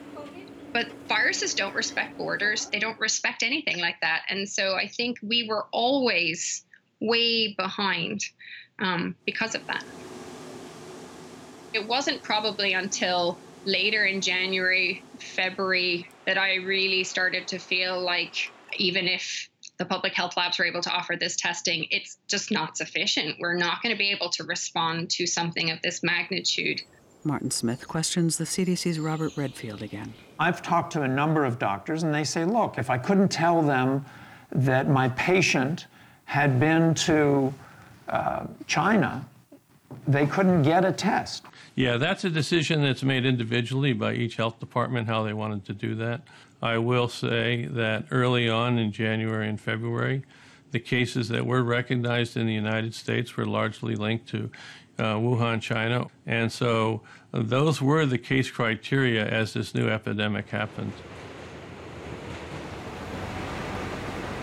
[0.74, 4.24] But viruses don't respect borders, they don't respect anything like that.
[4.30, 6.64] And so I think we were always
[7.00, 8.22] way behind
[8.80, 9.84] um, because of that.
[11.74, 18.52] It wasn't probably until later in January, February that I really started to feel like
[18.78, 22.78] even if the public health labs were able to offer this testing, it's just not
[22.78, 23.38] sufficient.
[23.40, 26.82] We're not going to be able to respond to something of this magnitude.
[27.24, 30.14] Martin Smith questions the CDC's Robert Redfield again.
[30.40, 33.62] I've talked to a number of doctors, and they say, look, if I couldn't tell
[33.62, 34.06] them
[34.52, 35.88] that my patient
[36.26, 37.54] had been to
[38.10, 39.26] uh, China,
[40.08, 41.44] they couldn't get a test.
[41.76, 45.74] Yeah, that's a decision that's made individually by each health department how they wanted to
[45.74, 46.22] do that.
[46.62, 50.24] I will say that early on in January and February,
[50.72, 54.50] the cases that were recognized in the United States were largely linked to
[54.98, 56.08] uh, Wuhan, China.
[56.26, 57.02] And so
[57.42, 60.94] those were the case criteria as this new epidemic happened.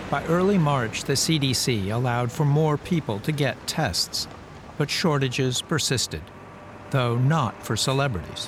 [0.09, 4.27] By early March, the CDC allowed for more people to get tests,
[4.77, 6.21] but shortages persisted,
[6.91, 8.47] though not for celebrities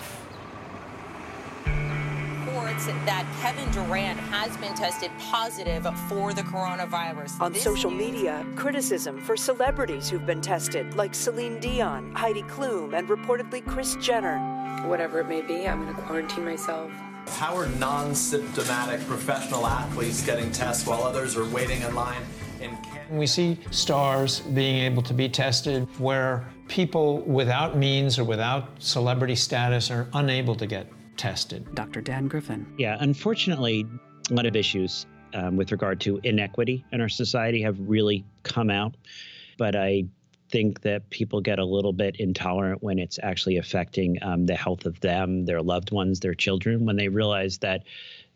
[2.85, 7.41] that Kevin Durant has been tested positive for the coronavirus.
[7.41, 12.93] On this social media, criticism for celebrities who've been tested, like Celine Dion, Heidi Klum,
[12.95, 14.37] and reportedly Kris Jenner.
[14.87, 16.91] Whatever it may be, I'm going to quarantine myself.
[17.29, 22.21] How are non symptomatic professional athletes getting tests while others are waiting in line
[22.61, 23.05] in Canada?
[23.09, 29.35] We see stars being able to be tested where people without means or without celebrity
[29.35, 30.87] status are unable to get
[31.18, 31.73] tested.
[31.76, 32.02] Dr.
[32.02, 32.73] Dan Griffin.
[32.77, 33.85] Yeah, unfortunately,
[34.30, 38.69] a lot of issues um, with regard to inequity in our society have really come
[38.69, 38.95] out.
[39.57, 40.06] But I
[40.49, 44.85] think that people get a little bit intolerant when it's actually affecting um, the health
[44.85, 47.84] of them, their loved ones, their children, when they realize that,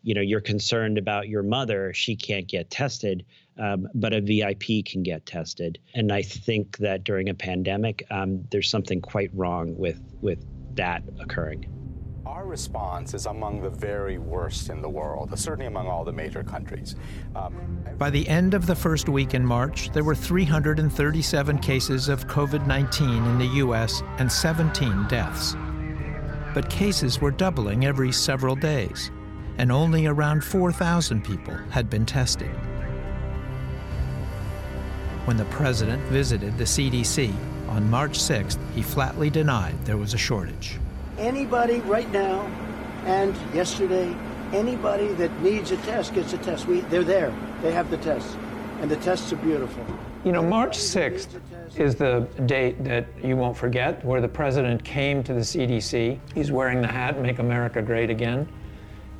[0.03, 3.25] you know, you're concerned about your mother, she can't get tested,
[3.57, 5.79] um, but a VIP can get tested.
[5.93, 10.43] And I think that during a pandemic, um, there's something quite wrong with with
[10.75, 11.80] that occurring.
[12.25, 16.43] Our response is among the very worst in the world, certainly among all the major
[16.43, 16.95] countries.
[17.35, 22.27] Um, By the end of the first week in March, there were 337 cases of
[22.27, 24.03] COVID 19 in the U.S.
[24.19, 25.55] and 17 deaths.
[26.53, 29.09] But cases were doubling every several days,
[29.57, 32.51] and only around 4,000 people had been tested.
[35.25, 37.33] When the president visited the CDC
[37.67, 40.80] on March 6th, he flatly denied there was a shortage
[41.21, 42.45] anybody right now
[43.05, 44.13] and yesterday,
[44.53, 46.67] anybody that needs a test gets a test.
[46.67, 47.33] We, they're there.
[47.61, 48.35] They have the tests.
[48.81, 49.85] And the tests are beautiful.
[50.25, 51.39] You know, March 6th
[51.77, 56.19] is the date that you won't forget where the president came to the CDC.
[56.33, 58.47] He's wearing the hat, Make America Great Again.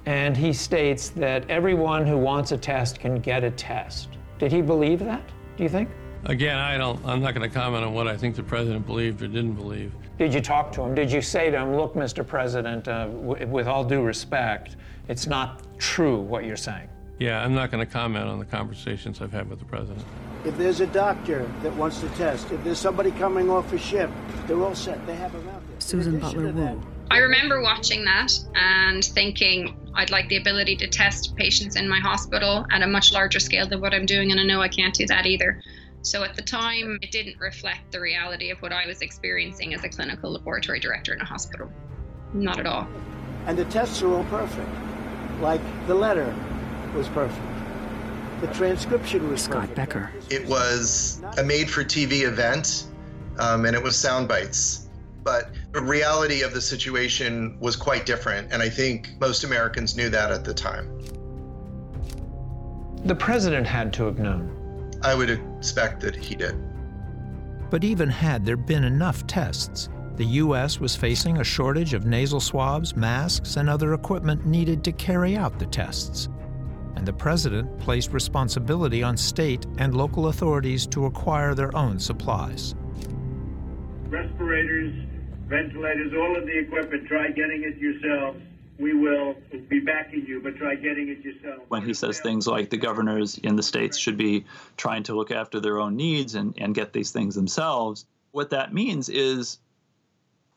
[0.06, 4.10] And he states that everyone who wants a test can get a test.
[4.40, 5.22] Did he believe that,
[5.58, 5.90] do you think?
[6.26, 9.22] Again, I don't, I'm not going to comment on what I think the president believed
[9.22, 9.92] or didn't believe.
[10.22, 10.94] Did you talk to him?
[10.94, 12.26] Did you say to him, look, Mr.
[12.26, 14.76] President, uh, w- with all due respect,
[15.08, 16.88] it's not true what you're saying?
[17.18, 20.06] Yeah, I'm not going to comment on the conversations I've had with the president.
[20.46, 24.12] If there's a doctor that wants to test, if there's somebody coming off a ship,
[24.46, 25.04] they're all set.
[25.08, 25.80] They have them out there.
[25.80, 26.82] Susan Butler Wu.
[27.10, 32.00] I remember watching that and thinking I'd like the ability to test patients in my
[32.00, 34.94] hospital at a much larger scale than what I'm doing, and I know I can't
[34.94, 35.60] do that either.
[36.04, 39.84] So at the time, it didn't reflect the reality of what I was experiencing as
[39.84, 41.72] a clinical laboratory director in a hospital.
[42.34, 42.88] Not at all.
[43.46, 44.70] And the tests are all perfect.
[45.42, 46.36] Like the letter
[46.96, 47.42] was perfect.
[48.42, 49.76] The transcription was Scott perfect.
[49.76, 50.12] Becker.
[50.32, 52.86] It was a made for TV event,
[53.38, 54.88] um, and it was sound bites.
[55.24, 60.10] But the reality of the situation was quite different, and I think most Americans knew
[60.10, 60.90] that at the time.
[63.06, 64.61] The president had to have known.
[65.04, 66.56] I would expect that he did.
[67.70, 70.80] But even had there been enough tests, the U.S.
[70.80, 75.58] was facing a shortage of nasal swabs, masks, and other equipment needed to carry out
[75.58, 76.30] the tests.
[76.96, 82.76] And the president placed responsibility on state and local authorities to acquire their own supplies.
[84.10, 84.94] Respirators,
[85.48, 88.42] ventilators, all of the equipment, try getting it yourselves
[88.82, 89.36] we will
[89.70, 91.64] be backing you, but try getting it yourself.
[91.68, 94.46] When he says things like the governors in the states should be
[94.76, 98.74] trying to look after their own needs and, and get these things themselves, what that
[98.74, 99.60] means is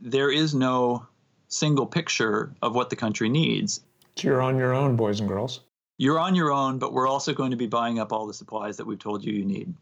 [0.01, 1.06] there is no
[1.48, 3.80] single picture of what the country needs.
[4.16, 5.60] So you're on your own, boys and girls.
[5.98, 8.78] You're on your own, but we're also going to be buying up all the supplies
[8.78, 9.74] that we've told you you need.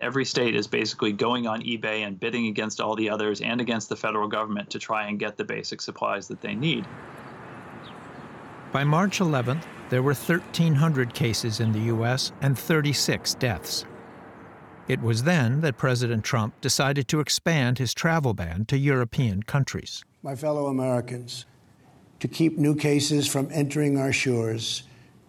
[0.00, 3.88] Every state is basically going on eBay and bidding against all the others and against
[3.88, 6.84] the federal government to try and get the basic supplies that they need.
[8.70, 12.32] By March 11th, there were 1,300 cases in the U.S.
[12.42, 13.86] and 36 deaths.
[14.88, 20.04] It was then that President Trump decided to expand his travel ban to European countries.
[20.22, 21.46] My fellow Americans,
[22.20, 24.82] to keep new cases from entering our shores,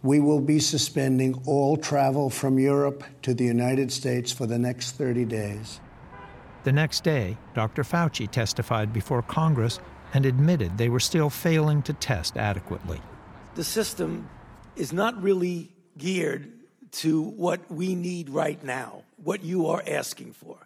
[0.03, 4.93] we will be suspending all travel from Europe to the United States for the next
[4.97, 5.79] 30 days.
[6.63, 7.83] The next day, Dr.
[7.83, 9.79] Fauci testified before Congress
[10.13, 13.01] and admitted they were still failing to test adequately
[13.55, 14.29] the system
[14.75, 16.51] is not really geared
[16.91, 20.57] to what we need right now, what you are asking for.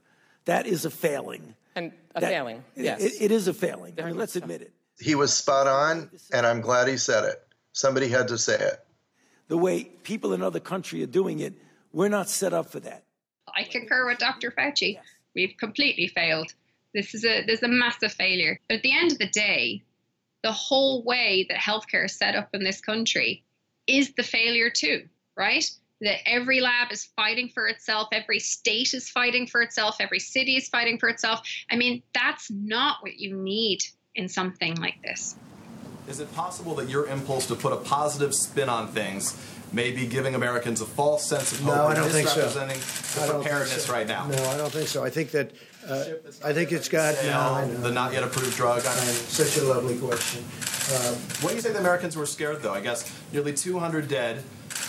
[0.45, 1.55] That is a failing.
[1.75, 3.01] And a that, failing, yes.
[3.01, 3.95] It, it is a failing.
[3.97, 4.73] I mean, let's admit it.
[4.99, 7.41] He was spot on, and I'm glad he said it.
[7.73, 8.85] Somebody had to say it.
[9.47, 11.53] The way people in other countries are doing it,
[11.91, 13.03] we're not set up for that.
[13.55, 14.51] I concur with Dr.
[14.51, 14.99] Fauci.
[15.35, 16.53] We've completely failed.
[16.93, 18.59] This is a there's a massive failure.
[18.67, 19.83] But at the end of the day,
[20.43, 23.43] the whole way that healthcare is set up in this country
[23.87, 25.69] is the failure too, right?
[26.01, 30.57] That every lab is fighting for itself, every state is fighting for itself, every city
[30.57, 31.41] is fighting for itself.
[31.71, 33.79] I mean, that's not what you need
[34.15, 35.35] in something like this.
[36.07, 39.41] Is it possible that your impulse to put a positive spin on things
[39.71, 42.47] may be giving Americans a false sense of hope no, I don't think so.
[42.47, 43.93] the preparedness so.
[43.93, 44.27] right now?
[44.27, 45.03] No, I don't think so.
[45.03, 45.51] I think that
[45.87, 46.05] uh,
[46.43, 48.81] I think it's got no, the not yet approved drug.
[48.81, 50.43] Such a lovely question.
[50.91, 52.73] Uh, what do you say the Americans were scared though?
[52.73, 54.43] I guess nearly 200 dead.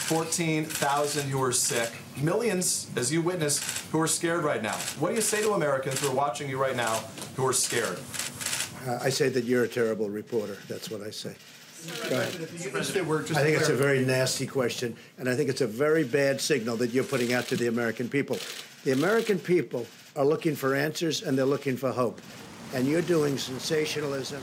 [0.05, 1.91] 14,000 who are sick,
[2.21, 4.75] millions, as you witness, who are scared right now.
[4.99, 7.03] What do you say to Americans who are watching you right now
[7.37, 7.99] who are scared?
[8.87, 10.59] Uh, I say that you're a terrible reporter.
[10.69, 11.35] That's what I say.
[12.11, 12.29] Go ahead.
[12.29, 16.77] I think it's a very nasty question, and I think it's a very bad signal
[16.77, 18.39] that you're putting out to the American people.
[18.85, 22.21] The American people are looking for answers and they're looking for hope.
[22.75, 24.43] And you're doing sensationalism.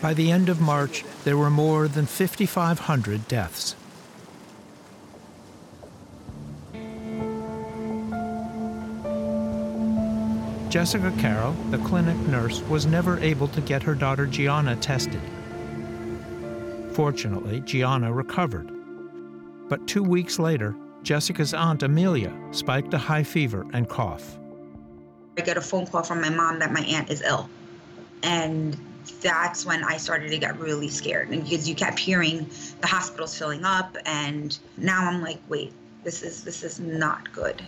[0.00, 3.76] By the end of March, there were more than 5,500 deaths.
[10.70, 15.20] Jessica Caro, the clinic nurse, was never able to get her daughter Gianna tested.
[16.92, 18.70] Fortunately, Gianna recovered.
[19.68, 24.39] But two weeks later, Jessica's aunt Amelia spiked a high fever and cough.
[25.40, 27.48] I get a phone call from my mom that my aunt is ill.
[28.22, 28.76] And
[29.22, 31.30] that's when I started to get really scared.
[31.30, 32.46] And because you kept hearing
[32.82, 35.72] the hospitals filling up and now I'm like, wait,
[36.04, 37.62] this is this is not good.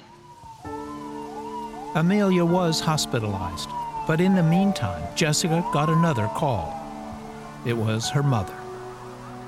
[1.94, 3.70] Amelia was hospitalized,
[4.06, 6.78] but in the meantime, Jessica got another call.
[7.64, 8.54] It was her mother.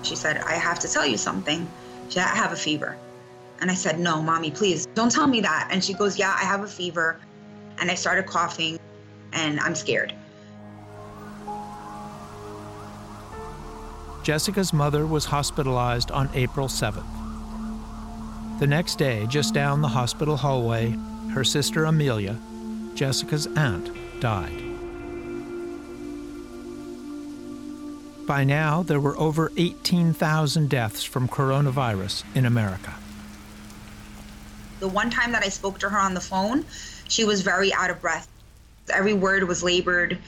[0.02, 1.68] She said, I have to tell you something.
[2.08, 2.96] She said, I have a fever.
[3.60, 5.68] And I said, No, mommy, please don't tell me that.
[5.70, 7.18] And she goes, Yeah, I have a fever.
[7.78, 8.78] And I started coughing
[9.32, 10.14] and I'm scared.
[14.22, 17.04] Jessica's mother was hospitalized on April 7th.
[18.58, 20.96] The next day, just down the hospital hallway,
[21.32, 22.38] her sister Amelia,
[22.94, 23.90] Jessica's aunt,
[24.20, 24.62] died.
[28.26, 32.94] By now, there were over 18,000 deaths from coronavirus in America.
[34.80, 36.64] The one time that I spoke to her on the phone,
[37.08, 38.28] she was very out of breath.
[38.92, 40.18] Every word was labored.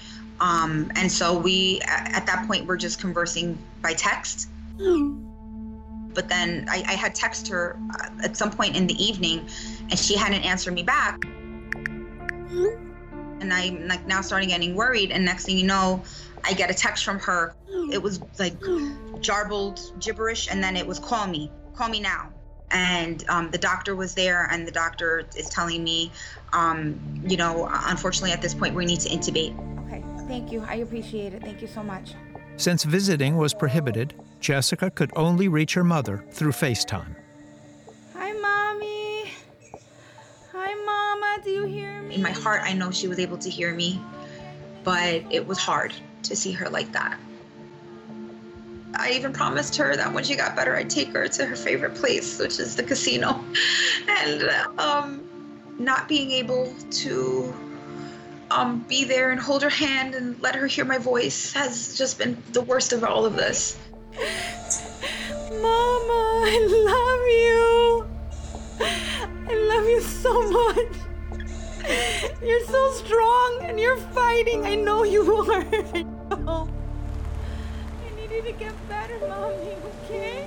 [0.40, 4.48] Um, and so we, at that point, we're just conversing by text.
[4.78, 9.46] But then I, I had texted her uh, at some point in the evening,
[9.90, 11.18] and she hadn't answered me back.
[13.40, 15.10] And I'm like now starting getting worried.
[15.10, 16.02] And next thing you know,
[16.44, 17.54] I get a text from her.
[17.92, 18.58] It was like
[19.20, 22.32] jarbled gibberish, and then it was call me, call me now.
[22.70, 26.10] And um, the doctor was there, and the doctor is telling me,
[26.52, 29.54] um, you know, unfortunately at this point we need to intubate.
[29.86, 30.64] Okay, thank you.
[30.68, 31.42] I appreciate it.
[31.42, 32.14] Thank you so much.
[32.56, 37.14] Since visiting was prohibited, Jessica could only reach her mother through FaceTime.
[38.14, 39.30] Hi, mommy.
[40.52, 41.38] Hi, mama.
[41.44, 42.14] Do you hear me?
[42.16, 44.00] In my heart, I know she was able to hear me,
[44.84, 45.92] but it was hard
[46.24, 47.18] to see her like that.
[48.98, 51.94] I even promised her that when she got better, I'd take her to her favorite
[51.94, 53.44] place, which is the casino.
[54.08, 54.42] And
[54.78, 55.22] um,
[55.78, 57.54] not being able to
[58.50, 62.18] um, be there and hold her hand and let her hear my voice has just
[62.18, 63.76] been the worst of all of this.
[65.50, 66.58] Mama, I
[66.88, 68.06] love you.
[69.48, 70.96] I love you so much.
[72.42, 74.64] You're so strong and you're fighting.
[74.64, 76.68] I know you are.
[78.36, 80.46] To get better, mommy, okay?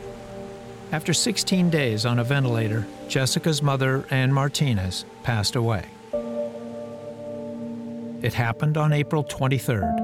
[0.92, 5.86] After 16 days on a ventilator, Jessica's mother, Ann Martinez, passed away.
[8.22, 9.98] It happened on April 23rd.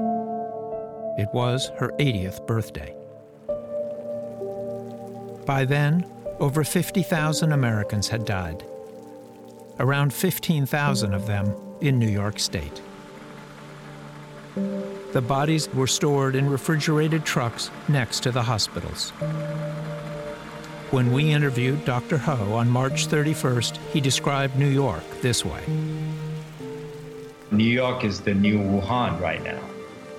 [1.18, 2.94] It was her 80th birthday.
[5.46, 6.04] By then,
[6.38, 8.64] over 50,000 Americans had died,
[9.78, 12.82] around 15,000 of them in New York State.
[15.16, 19.12] The bodies were stored in refrigerated trucks next to the hospitals.
[20.90, 22.18] When we interviewed Dr.
[22.18, 25.62] Ho on March 31st, he described New York this way
[27.50, 29.62] New York is the new Wuhan right now.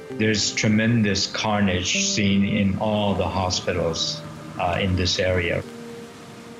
[0.09, 4.19] There's tremendous carnage seen in all the hospitals
[4.57, 5.61] uh, in this area.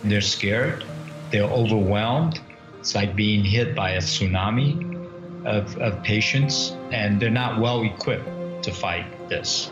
[0.04, 0.84] They're scared,
[1.32, 2.40] they're overwhelmed.
[2.82, 4.97] It's like being hit by a tsunami
[5.48, 9.72] of, of patients, and they're not well equipped to fight this.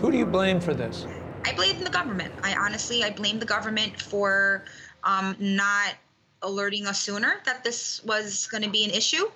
[0.00, 1.06] Who do you blame for this?
[1.46, 2.32] I blame the government.
[2.42, 4.64] I honestly, I blame the government for
[5.04, 5.94] um, not
[6.42, 9.26] alerting us sooner that this was going to be an issue,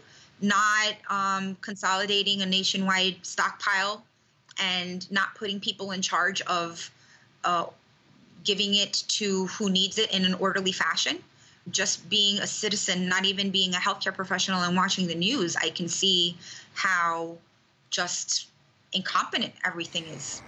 [0.40, 4.02] not um, consolidating a nationwide stockpile,
[4.58, 6.90] and not putting people in charge of
[7.44, 7.66] uh,
[8.42, 11.18] giving it to who needs it in an orderly fashion.
[11.70, 15.70] Just being a citizen, not even being a healthcare professional and watching the news, I
[15.70, 16.36] can see
[16.74, 17.38] how
[17.90, 18.48] just
[18.92, 20.42] incompetent everything is.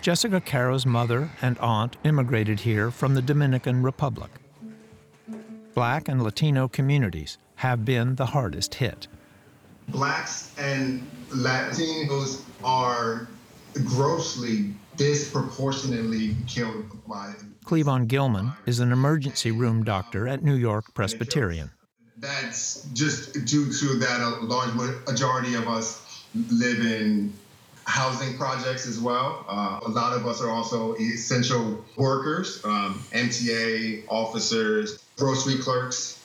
[0.00, 4.30] Jessica Caro's mother and aunt immigrated here from the Dominican Republic.
[5.74, 9.06] Black and Latino communities have been the hardest hit.
[9.88, 13.28] Blacks and Latinos are
[13.84, 17.34] grossly disproportionately killed by.
[17.64, 21.70] Cleavon Gilman is an emergency room doctor at New York Presbyterian.
[22.18, 24.74] That's just due to that a large
[25.06, 27.32] majority of us live in
[27.84, 29.44] housing projects as well.
[29.48, 36.22] Uh, a lot of us are also essential workers, um, MTA officers, grocery clerks,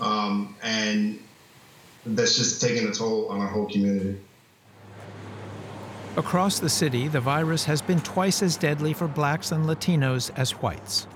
[0.00, 1.20] um, and
[2.06, 4.20] that's just taking a toll on our whole community.
[6.16, 10.52] Across the city, the virus has been twice as deadly for blacks and Latinos as
[10.52, 11.08] whites.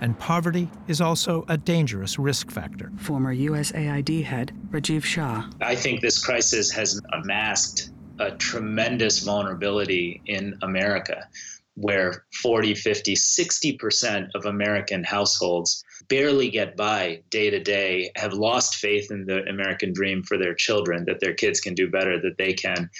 [0.00, 2.92] And poverty is also a dangerous risk factor.
[2.98, 5.50] Former USAID head Rajiv Shah.
[5.60, 7.90] I think this crisis has masked
[8.20, 11.28] a tremendous vulnerability in America
[11.74, 18.76] where 40, 50, 60% of American households barely get by day to day, have lost
[18.76, 22.36] faith in the American dream for their children, that their kids can do better, that
[22.36, 22.90] they can.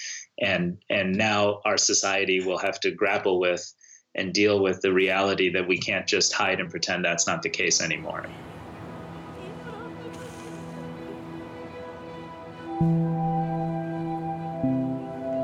[0.40, 3.72] And, and now our society will have to grapple with
[4.14, 7.50] and deal with the reality that we can't just hide and pretend that's not the
[7.50, 8.26] case anymore.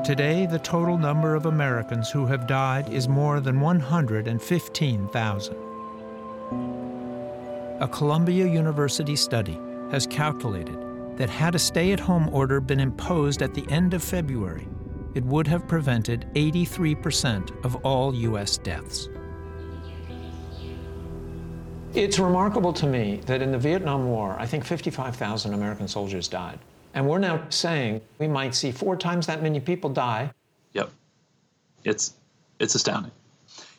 [0.05, 5.55] Today, the total number of Americans who have died is more than 115,000.
[7.81, 9.59] A Columbia University study
[9.89, 10.77] has calculated
[11.17, 14.67] that had a stay at home order been imposed at the end of February,
[15.15, 18.57] it would have prevented 83% of all U.S.
[18.57, 19.09] deaths.
[21.93, 26.59] It's remarkable to me that in the Vietnam War, I think 55,000 American soldiers died.
[26.93, 30.31] And we're now saying we might see four times that many people die.
[30.73, 30.91] Yep.
[31.85, 32.13] It's
[32.59, 33.11] it's astounding.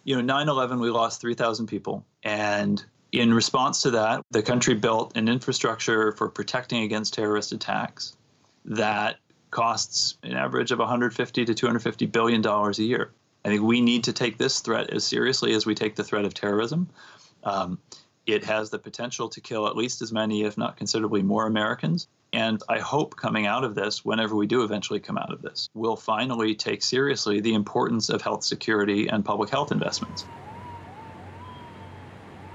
[0.05, 5.17] You know, 9/11 we lost 3,000 people and in response to that, the country built
[5.17, 8.17] an infrastructure for protecting against terrorist attacks
[8.65, 9.17] that
[9.57, 13.11] costs an average of 150 to 250 billion dollars a year.
[13.43, 16.27] I think we need to take this threat as seriously as we take the threat
[16.27, 16.91] of terrorism.
[17.43, 17.79] Um,
[18.27, 22.07] it has the potential to kill at least as many, if not considerably more Americans.
[22.35, 25.71] And I hope coming out of this, whenever we do eventually come out of this,
[25.73, 30.27] we'll finally take seriously the importance of health security and public health investments.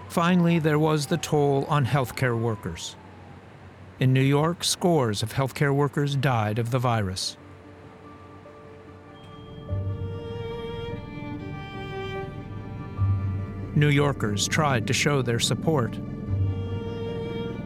[0.08, 2.96] Finally, there was the toll on healthcare workers.
[4.02, 7.38] In New York, scores of healthcare workers died of the virus.
[13.76, 16.00] New Yorkers tried to show their support.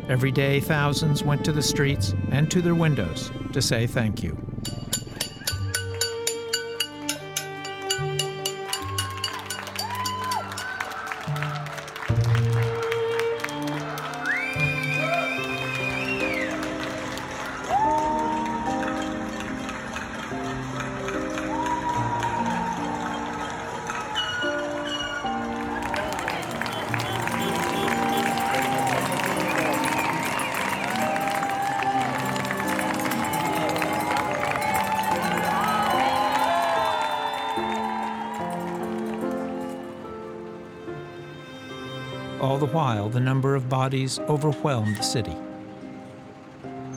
[0.10, 4.38] Every day, thousands went to the streets and to their windows to say thank you.
[42.76, 45.36] While, the number of bodies overwhelmed the city.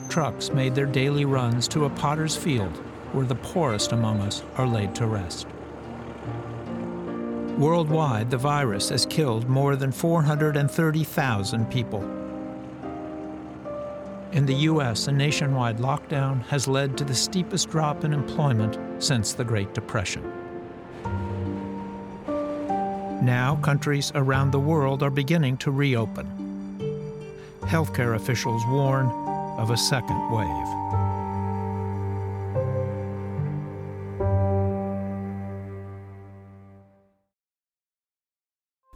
[0.09, 2.75] Trucks made their daily runs to a potter's field
[3.13, 5.47] where the poorest among us are laid to rest.
[7.57, 12.01] Worldwide, the virus has killed more than 430,000 people.
[14.33, 19.31] In the U.S., a nationwide lockdown has led to the steepest drop in employment since
[19.31, 20.28] the Great Depression.
[23.29, 26.25] Now, countries around the world are beginning to reopen.
[27.61, 29.11] Healthcare officials warn
[29.59, 30.47] of a second wave.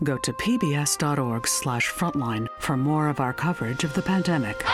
[0.03, 4.65] Go to pbs.org/frontline for more of our coverage of the pandemic.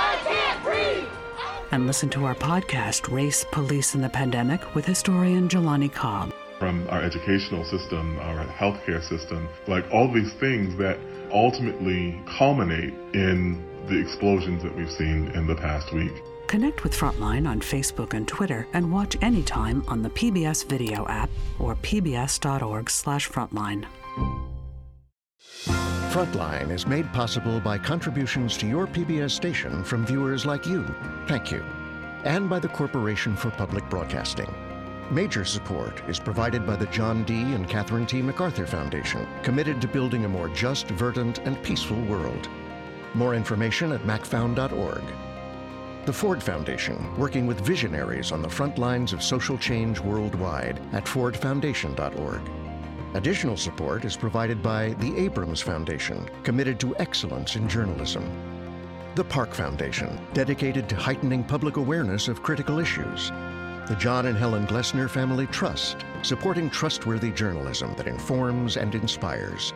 [1.71, 6.87] And listen to our podcast, Race, Police, and the Pandemic, with historian Jelani Cobb from
[6.89, 10.99] our educational system, our healthcare system, like all these things that
[11.31, 16.11] ultimately culminate in the explosions that we've seen in the past week.
[16.47, 21.29] Connect with Frontline on Facebook and Twitter and watch anytime on the PBS video app
[21.59, 23.85] or pbs.org/frontline.
[26.09, 30.83] Frontline is made possible by contributions to your PBS station from viewers like you.
[31.27, 31.63] Thank you.
[32.23, 34.51] And by the Corporation for Public Broadcasting.
[35.11, 37.33] Major support is provided by the John D.
[37.33, 38.21] and Catherine T.
[38.21, 42.47] MacArthur Foundation, committed to building a more just, verdant, and peaceful world.
[43.15, 45.01] More information at macfound.org.
[46.05, 51.05] The Ford Foundation, working with visionaries on the front lines of social change worldwide at
[51.05, 52.41] fordfoundation.org.
[53.15, 58.29] Additional support is provided by the Abrams Foundation, committed to excellence in journalism.
[59.15, 63.31] The Park Foundation, dedicated to heightening public awareness of critical issues.
[63.89, 69.73] The John and Helen Glessner Family Trust, supporting trustworthy journalism that informs and inspires.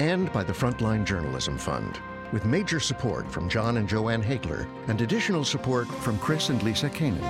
[0.00, 1.98] And by the Frontline Journalism Fund,
[2.30, 6.90] with major support from John and Joanne Hagler and additional support from Chris and Lisa
[6.90, 7.22] Kaneb.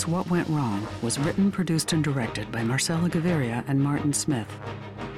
[0.00, 4.48] Virus What Went Wrong was written, produced, and directed by Marcella Gaviria and Martin Smith,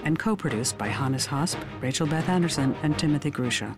[0.03, 3.77] and co produced by Hannes Hosp, Rachel Beth Anderson, and Timothy Grusha.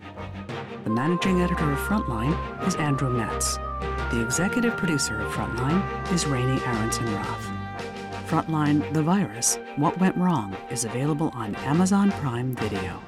[0.83, 2.35] The managing editor of Frontline
[2.67, 3.57] is Andrew Metz.
[4.09, 7.51] The executive producer of Frontline is Raney Aronson Rath.
[8.27, 12.99] Frontline The Virus What Went Wrong is available on Amazon Prime Video.